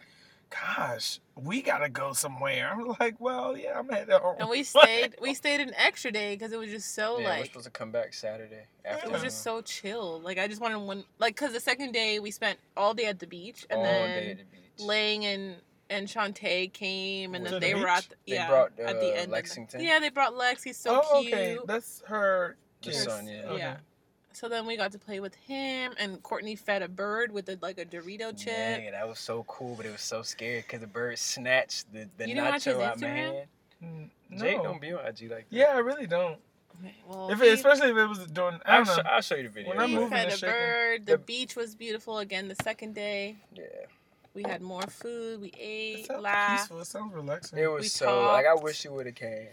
[0.50, 5.16] "Gosh, we gotta go somewhere." I'm like, "Well, yeah, I'm headed home." And we stayed,
[5.20, 7.90] we stayed an extra day because it was just so yeah, we're supposed to come
[7.90, 9.06] back Saturday after.
[9.06, 10.20] It was just so chill.
[10.20, 13.18] Like I just wanted one, like, cause the second day we spent all day at
[13.18, 14.40] the beach, and all then
[14.78, 14.86] day at the beach.
[14.88, 15.56] Lang and
[15.88, 17.88] and Shantae came, and To then the they were beach?
[17.90, 19.18] at the, They yeah brought, at uh, the end.
[19.20, 19.80] of the- Lexington?
[19.82, 20.62] yeah, they brought Lex.
[20.64, 21.32] He's so oh, cute.
[21.34, 22.56] okay, that's her.
[22.82, 23.42] The son, yeah.
[23.46, 23.58] Okay.
[23.58, 23.76] Yeah.
[24.32, 27.56] So then we got to play with him, and Courtney fed a bird with a,
[27.62, 28.48] like a Dorito chip.
[28.82, 32.06] Yeah, that was so cool, but it was so scary because the bird snatched the,
[32.18, 33.36] the You didn't watch his nacho out of my hand.
[33.82, 34.62] Mm, Jake No.
[34.64, 35.44] don't be on IG like that.
[35.50, 36.38] Yeah, I really don't.
[36.80, 39.10] Okay, Well, If he- it, especially if it was during, I I'll, don't show, know.
[39.10, 39.70] I'll show you the video.
[39.70, 40.48] When I'm moving fed a shaking.
[40.50, 41.06] bird.
[41.06, 42.48] The The- beach was beautiful again.
[42.48, 43.62] The second day, yeah,
[44.36, 45.40] we had more food.
[45.40, 46.60] We It ate, sounds laughed.
[46.60, 46.80] peaceful.
[46.80, 47.58] It sounds relaxing.
[47.58, 49.48] it was We so like I wish you would have came.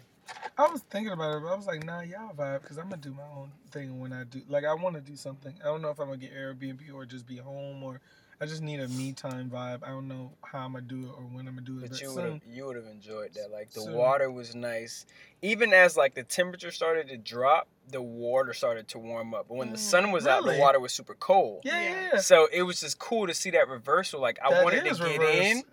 [0.57, 3.01] I was thinking about it, but I was like, nah, y'all vibe, because I'm gonna
[3.01, 4.41] do my own thing when I do.
[4.47, 5.53] Like, I want to do something.
[5.61, 7.99] I don't know if I'm gonna get Airbnb or just be home, or
[8.43, 9.83] I just need a me time vibe.
[9.83, 11.81] I don't know how I'm gonna do it or when I'm gonna do it.
[11.83, 13.51] But But you would have you would have enjoyed that.
[13.51, 13.93] Like the Soon.
[13.93, 15.05] water was nice.
[15.41, 19.45] Even as like the temperature started to drop, the water started to warm up.
[19.47, 21.61] But when the sun was out, the water was super cold.
[21.63, 21.89] Yeah, Yeah.
[21.89, 22.09] yeah.
[22.15, 22.19] yeah.
[22.19, 24.19] So it was just cool to see that reversal.
[24.19, 25.35] Like I That wanted to get reverse.
[25.35, 25.63] in.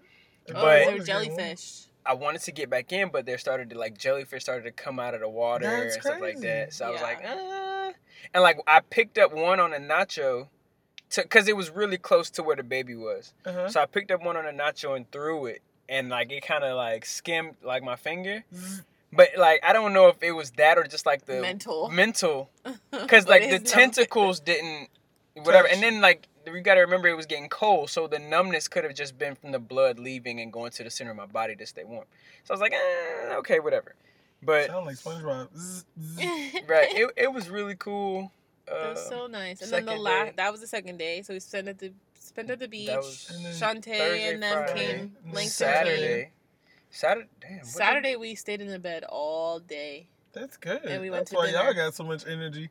[0.46, 1.38] The Oh, But- they're water's getting warm.
[1.40, 1.86] jellyfish.
[2.06, 5.00] I wanted to get back in, but there started to like jellyfish started to come
[5.00, 6.72] out of the water That's and stuff like that.
[6.72, 7.90] So I was like, ah.
[8.32, 10.48] and like I picked up one on a nacho, to
[11.14, 13.32] because it was really close to where the baby was.
[13.44, 13.68] Uh-huh.
[13.68, 16.64] So I picked up one on a nacho and threw it, and like it kind
[16.64, 18.44] of like skimmed like my finger.
[19.12, 21.88] But like I don't know if it was that or just like the Mental.
[21.88, 22.50] mental,
[22.92, 24.88] because like the is no- tentacles didn't
[25.34, 25.66] whatever.
[25.68, 25.74] Touch.
[25.74, 28.94] And then like we gotta remember it was getting cold, so the numbness could have
[28.94, 31.66] just been from the blood leaving and going to the center of my body to
[31.66, 32.04] stay warm.
[32.44, 33.94] So I was like, eh, okay, whatever.
[34.42, 35.48] But Sound like SpongeBob.
[36.68, 38.32] Right, it, it was really cool.
[38.70, 39.62] Uh, It was so nice.
[39.62, 42.50] And then the last that was the second day, so we spent at the spent
[42.50, 42.88] at the beach.
[42.90, 45.16] was And then Shantae Thursday, and them Friday, came.
[45.26, 46.22] and Saturday.
[46.24, 46.32] came.
[46.90, 47.50] Saturday, damn.
[47.52, 50.08] what did- Saturday we stayed in the bed all day.
[50.32, 50.84] That's good.
[50.84, 51.64] And we went That's to why dinner.
[51.64, 52.70] y'all got so much energy.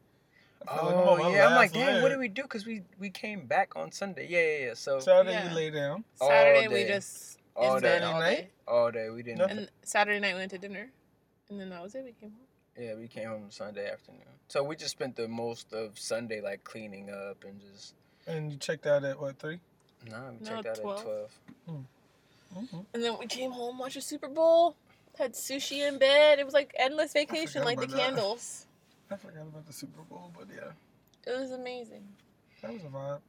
[0.68, 2.02] I feel like I'm Oh on my yeah, I'm like, damn.
[2.02, 2.44] What did we do?
[2.44, 4.28] Cause we we came back on Sunday.
[4.30, 4.74] Yeah, yeah, yeah.
[4.76, 5.50] So Saturday Yeah.
[5.50, 6.04] you lay down.
[6.16, 8.06] Saturday we just All in bed day.
[8.06, 8.50] all day.
[8.68, 9.50] all day we didn't.
[9.50, 10.90] And Saturday night we went to dinner.
[11.50, 12.04] And then that was it.
[12.04, 12.40] We came home.
[12.80, 14.22] Yeah, we came home Sunday afternoon.
[14.48, 17.94] So we just spent the most of Sunday like cleaning up and just.
[18.26, 19.60] And you checked out at what, three?
[20.10, 20.98] Nah, we No, checked out 12.
[21.00, 21.32] at twelve.
[21.70, 22.78] Mm-hmm.
[22.94, 24.76] And then we came home, watched the Super Bowl,
[25.18, 26.40] had sushi in bed.
[26.40, 27.98] It was like endless vacation, like the that.
[27.98, 28.66] candles.
[29.12, 30.72] I forgot about the Super Bowl, but yeah,
[31.32, 32.08] It was amazing.
[32.62, 33.20] that was a vibe.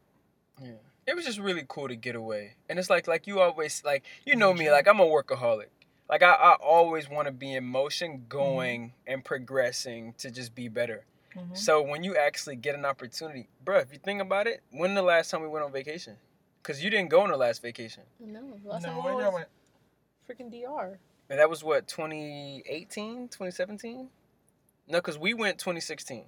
[0.62, 0.70] Yeah.
[1.06, 2.54] It was just really cool to get away.
[2.68, 5.66] And it's like like you always like you know me, like I'm a workaholic.
[6.10, 10.68] Like I, I always want to be in motion, going and progressing to just be
[10.68, 11.04] better.
[11.36, 11.56] Mhm.
[11.56, 15.02] So when you actually get an opportunity, bruh, if you think about it, when the
[15.02, 16.16] last time we went on vacation?
[16.64, 18.02] Cause you didn't go on the last vacation.
[18.18, 19.48] No, last No, time where we went?
[20.28, 20.98] freaking DR.
[21.30, 24.10] And that was what 2018, 2017?
[24.88, 26.24] No, cause we went 2016.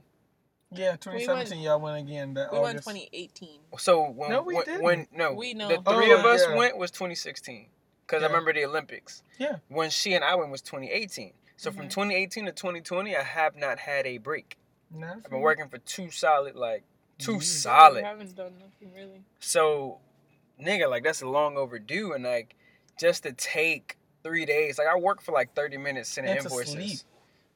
[0.71, 2.33] Yeah, 2017 y'all went again.
[2.35, 3.61] That We went 2018.
[3.79, 4.83] So when No, we when, didn't.
[4.83, 5.69] when no We know.
[5.69, 6.57] the three Oh, of us yeah.
[6.57, 7.67] went was 2016.
[8.13, 8.27] Cause Yeah.
[8.27, 9.23] I remember the Olympics.
[9.39, 9.57] Yeah.
[9.69, 11.33] When she and I went was 2018.
[11.57, 11.79] So Mm-hmm.
[11.79, 14.57] from 2018 to 2020, I have not had a break.
[14.95, 16.83] Nah, I've been working for two solid like
[17.19, 17.41] two Years.
[17.41, 18.05] We solid.
[18.05, 19.23] haven't done nothing really.
[19.41, 19.99] So,
[20.63, 22.55] nigga, like that's long overdue, and like
[23.01, 26.47] just to take three days, like I work for like thirty minutes sending And to
[26.49, 26.73] invoices.
[26.75, 26.99] sleep.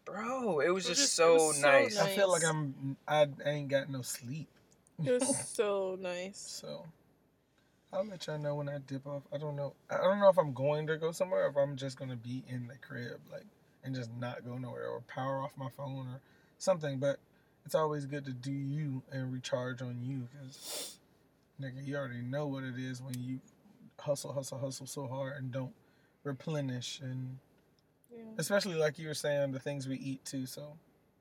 [0.07, 1.97] Bro, it was It was just just- so, was so nice.
[1.97, 2.05] nice.
[2.05, 2.97] I feel like I'm.
[3.07, 4.49] I ain't got no sleep.
[5.05, 6.39] It was so nice.
[6.39, 6.87] So
[7.93, 9.23] I'll let y'all know when I dip off.
[9.33, 9.75] I don't know.
[9.91, 12.43] I don't know if I'm going to go somewhere or if I'm just gonna be
[12.49, 13.47] in the crib, like,
[13.85, 16.21] and just not go nowhere or power off my phone or
[16.59, 16.99] something.
[16.99, 17.19] But
[17.65, 20.99] it's always good to do you and recharge on you, cause
[21.61, 23.41] nigga, you already know what it is when you
[23.99, 25.73] hustle, hustle, hustle so hard and don't
[26.25, 27.39] replenish, and
[28.15, 28.23] Yeah.
[28.39, 30.47] especially like you were saying, the things we eat too.
[30.47, 30.77] So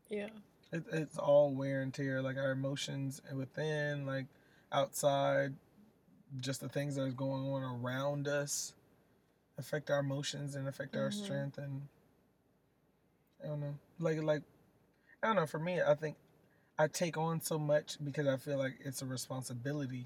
[0.10, 0.30] Yeah.
[0.72, 4.26] it, it's all wear and tear like our emotions within like
[4.72, 5.54] outside
[6.40, 8.74] just the things that are going on around us
[9.58, 11.14] affect our emotions and affect our Mhm.
[11.14, 11.88] strength and
[13.44, 14.42] i don't know like like
[15.24, 16.16] i don't know for me i think
[16.80, 20.06] i take on so much because i feel like it's a responsibility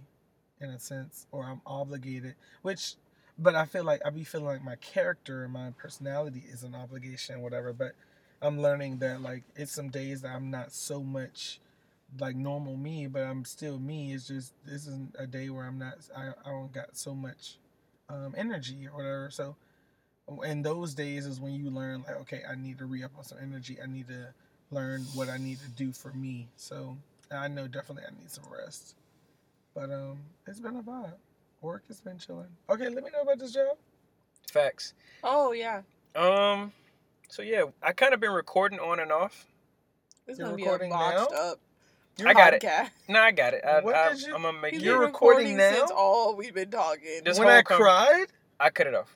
[0.61, 2.95] in a sense or i'm obligated which
[3.39, 6.75] but i feel like i be feeling like my character and my personality is an
[6.75, 7.93] obligation whatever but
[8.41, 11.59] I'm learning that like it's some days that I'm not so much
[12.19, 14.13] like normal me, but I'm still me.
[14.13, 15.95] It's just this is a day where I'm not.
[16.15, 17.57] I I don't got so much
[18.09, 19.29] um, energy or whatever.
[19.31, 19.55] So,
[20.43, 23.23] in those days is when you learn like, okay, I need to re up on
[23.23, 23.77] some energy.
[23.81, 24.33] I need to
[24.71, 26.47] learn what I need to do for me.
[26.55, 26.97] So
[27.31, 28.95] I know definitely I need some rest.
[29.73, 31.13] But um, it's been a vibe.
[31.61, 32.47] Work has been chilling.
[32.69, 33.77] Okay, let me know about this job.
[34.51, 34.93] Facts.
[35.23, 35.81] Oh yeah.
[36.15, 36.71] Um.
[37.29, 39.45] So yeah, I kind of been recording on and off.
[40.25, 41.37] This is You're gonna be a boxed now?
[41.37, 41.59] up.
[42.25, 42.61] I got it.
[42.61, 42.89] podcast.
[43.07, 43.63] No, I got it.
[43.63, 45.95] I, What I, did you- I'm gonna make You're been recording since now?
[45.95, 47.21] all we've been talking.
[47.23, 48.25] This when whole I com- cried.
[48.59, 49.15] I cut it off.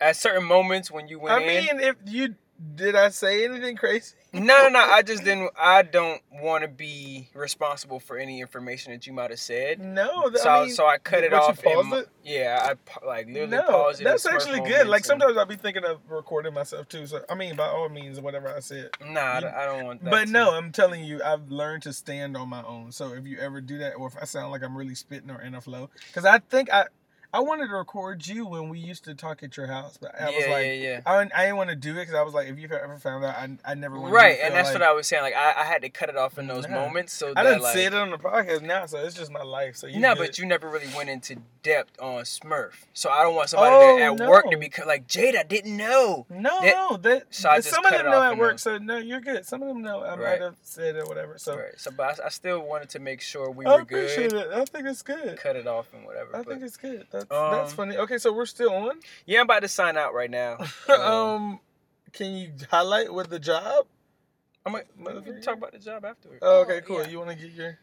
[0.00, 1.46] At certain moments when you went I in,
[1.76, 2.34] mean, if you
[2.74, 4.16] did, I say anything crazy?
[4.32, 4.78] No, no, no.
[4.78, 5.50] I just didn't.
[5.58, 9.80] I don't want to be responsible for any information that you might have said.
[9.80, 11.62] No, th- So, I mean, so I cut it off.
[11.64, 12.08] my- it?
[12.24, 14.04] Yeah, I like literally no, paused it.
[14.04, 14.86] that's actually good.
[14.86, 17.06] Like and- sometimes I'll be thinking of recording myself too.
[17.06, 18.90] So I mean, by all means, whatever I said.
[19.00, 20.10] Nah, I You- don't- I don't want that.
[20.10, 22.92] But to- no, I'm telling you, I've learned to stand on my own.
[22.92, 25.40] So if you ever do that, or if I sound like I'm really spitting or
[25.40, 26.86] in a flow, because I think I
[27.32, 30.30] I wanted to record you when we used to talk at your house, but I
[30.30, 30.64] yeah, was like.
[30.66, 31.00] yeah, yeah.
[31.04, 32.96] I, didn't- I didn't want to do it because I was like, if you've ever
[32.96, 35.22] found out, I, I never want Right, to and that's like, what I was saying.
[35.22, 36.74] Like I, I had to cut it off in those Nah.
[36.86, 37.12] moments.
[37.12, 39.42] So I that didn't like, say it on the podcast now, so it's just my
[39.42, 39.76] life.
[39.76, 40.26] So you no, good.
[40.28, 42.72] but you never really went into depth on Smurf.
[42.94, 44.58] So I don't want somebody Oh, at work to no.
[44.58, 45.36] be like Jade.
[45.36, 46.24] I didn't know.
[46.30, 49.20] No, That- no, that so I some of them know at work, so no, you're
[49.20, 49.44] good.
[49.44, 50.18] Some of them know I Right.
[50.18, 51.36] might have said it or whatever.
[51.36, 51.78] So right.
[51.78, 54.46] So, but I, I still wanted to make sure we I were appreciate good.
[54.46, 54.52] it.
[54.52, 55.36] I think it's good.
[55.36, 56.34] Cut it off and whatever.
[56.34, 57.06] I think it's good.
[57.10, 57.96] That's that's Um, funny.
[57.96, 58.98] Okay, so we're still on.
[59.26, 60.58] yeah, I'm about to sign out right now.
[60.88, 61.60] Um, um,
[62.12, 63.86] can you highlight what the job?
[64.66, 64.84] I'm gonna,
[65.20, 66.40] we can talk about the job afterwards.
[66.42, 67.02] Oh, okay, Oh, cool.
[67.02, 67.08] yeah.
[67.08, 67.78] You want to get your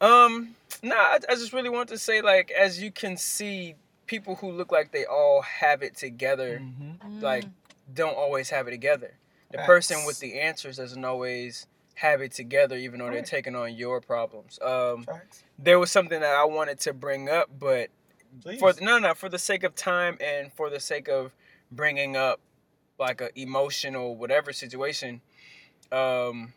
[0.00, 3.74] Um, nah, I, I just really want to say, like, as you can see,
[4.06, 7.22] people who look like they all have it together Mhm.
[7.22, 7.44] like
[7.92, 9.14] don't always have it together.
[9.50, 9.66] The Facts.
[9.66, 14.00] person with the answers doesn't always have it together, even though they're taking on your
[14.00, 14.58] problems.
[14.62, 15.42] Um, Facts.
[15.58, 17.88] there was something that I wanted to bring up, but
[18.42, 18.58] Please.
[18.60, 21.32] for no, no, for the sake of time and for the sake of
[21.72, 22.40] bringing up
[22.98, 25.20] like a emotional whatever situation,
[25.92, 26.52] um,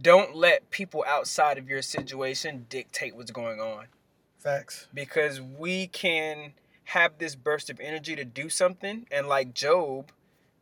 [0.00, 3.86] don't let people outside of your situation dictate what's going on
[4.38, 4.86] Facts.
[4.94, 6.52] because we can
[6.84, 10.10] have this burst of energy to do something, and like Job,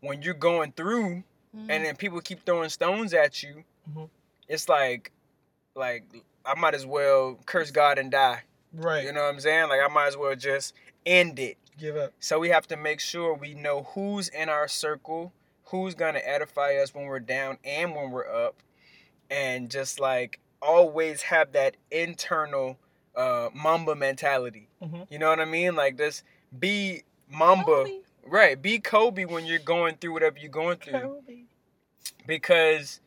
[0.01, 1.25] when you're going through
[1.57, 1.71] Mm-hmm.
[1.71, 4.11] and then people keep throwing stones at you, Mhm.
[4.49, 5.11] it's like,
[5.75, 6.05] like
[6.45, 8.43] I might as well curse God and die.
[8.73, 9.05] Right.
[9.05, 9.69] You know what I'm saying?
[9.69, 10.75] Like I might as well just
[11.07, 11.57] end it.
[11.79, 12.13] Give up.
[12.21, 15.33] So we have to make sure we know who's in our circle,
[15.67, 18.57] who's gonna edify us when we're down and when we're up,
[19.31, 22.79] and just like always have that internal
[23.15, 24.69] uh, Mamba mentality.
[24.83, 25.07] Mhm.
[25.11, 25.75] You know what I mean?
[25.77, 26.23] Like this,
[26.59, 27.99] be Mamba, Kobe.
[28.27, 28.61] right?
[28.61, 31.43] Be Kobe when you're going through whatever you're going through, Kobe.
[32.27, 33.01] because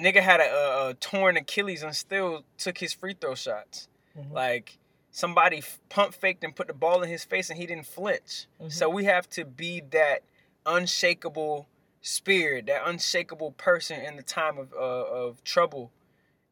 [0.00, 3.88] nigga had a, a, a torn Achilles and still took his free throw shots.
[4.18, 4.32] Mhm.
[4.32, 4.78] Like
[5.10, 8.46] somebody pump faked and put the ball in his face and he didn't flinch.
[8.60, 8.72] Mhm.
[8.72, 10.22] So we have to be that
[10.66, 11.66] unshakable
[12.00, 15.90] spirit, that unshakable person in the time of uh, of trouble,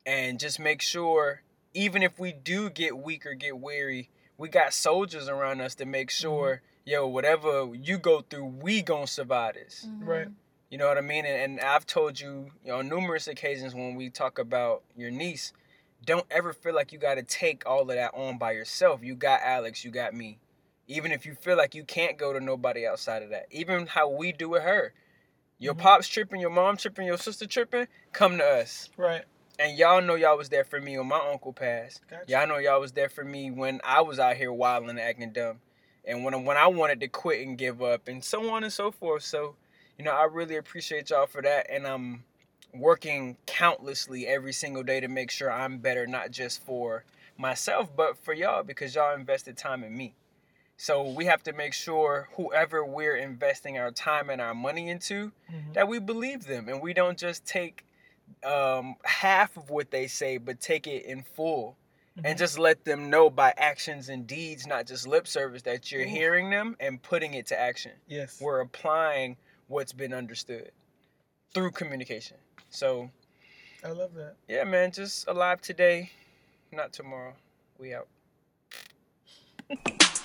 [0.04, 1.42] and just make sure
[1.74, 4.08] even if we do get weak or get weary,
[4.38, 9.06] we got soldiers around us to make sure, yo, whatever you go through, we gonna
[9.06, 9.86] survive this.
[10.00, 10.28] Right.
[10.70, 11.24] You know what I mean?
[11.26, 15.10] And, and I've told you, you know, on numerous occasions when we talk about your
[15.10, 15.52] niece,
[16.06, 19.02] don't ever feel like you got to take all of that on by yourself.
[19.02, 20.38] You got Alex, you got me.
[20.88, 23.46] Even if you feel like you can't go to nobody outside of that.
[23.50, 24.94] Even how we do with her.
[25.58, 25.78] Your Mhm.
[25.78, 28.90] pops tripping, your mom tripping, your sister tripping, come to us.
[28.96, 29.24] Right.
[29.58, 32.06] And y'all know y'all was there for me when my uncle passed.
[32.08, 32.30] Gotcha.
[32.30, 35.32] Y'all know y'all was there for me when I was out here wilding and acting
[35.32, 35.60] dumb,
[36.04, 38.90] and when when I wanted to quit and give up, and so on and so
[38.90, 39.22] forth.
[39.22, 39.56] So,
[39.98, 42.24] you know, I really appreciate y'all for that, and I'm
[42.78, 47.04] working countlessly every single day to make sure I'm better, not just for
[47.36, 50.14] myself, but for y'all because y'all invested time in me.
[50.78, 55.32] So we have to make sure whoever we're investing our time and our money into,
[55.50, 55.72] Mhm.
[55.74, 57.82] that we believe them and we don't just take
[58.44, 61.76] um, half of what they say, but take it in full
[62.16, 62.38] and Mhm.
[62.38, 66.08] just let them know by actions and deeds, not just lip service, that you're Ooh.
[66.08, 67.92] hearing them and putting it to action.
[68.08, 68.40] Yes.
[68.40, 69.36] We're applying
[69.68, 70.72] what's been understood
[71.54, 72.36] through communication.
[72.76, 73.10] So
[73.82, 74.34] I love that.
[74.48, 76.10] Yeah, man, just alive today,
[76.70, 77.32] not tomorrow.
[77.78, 78.06] We out.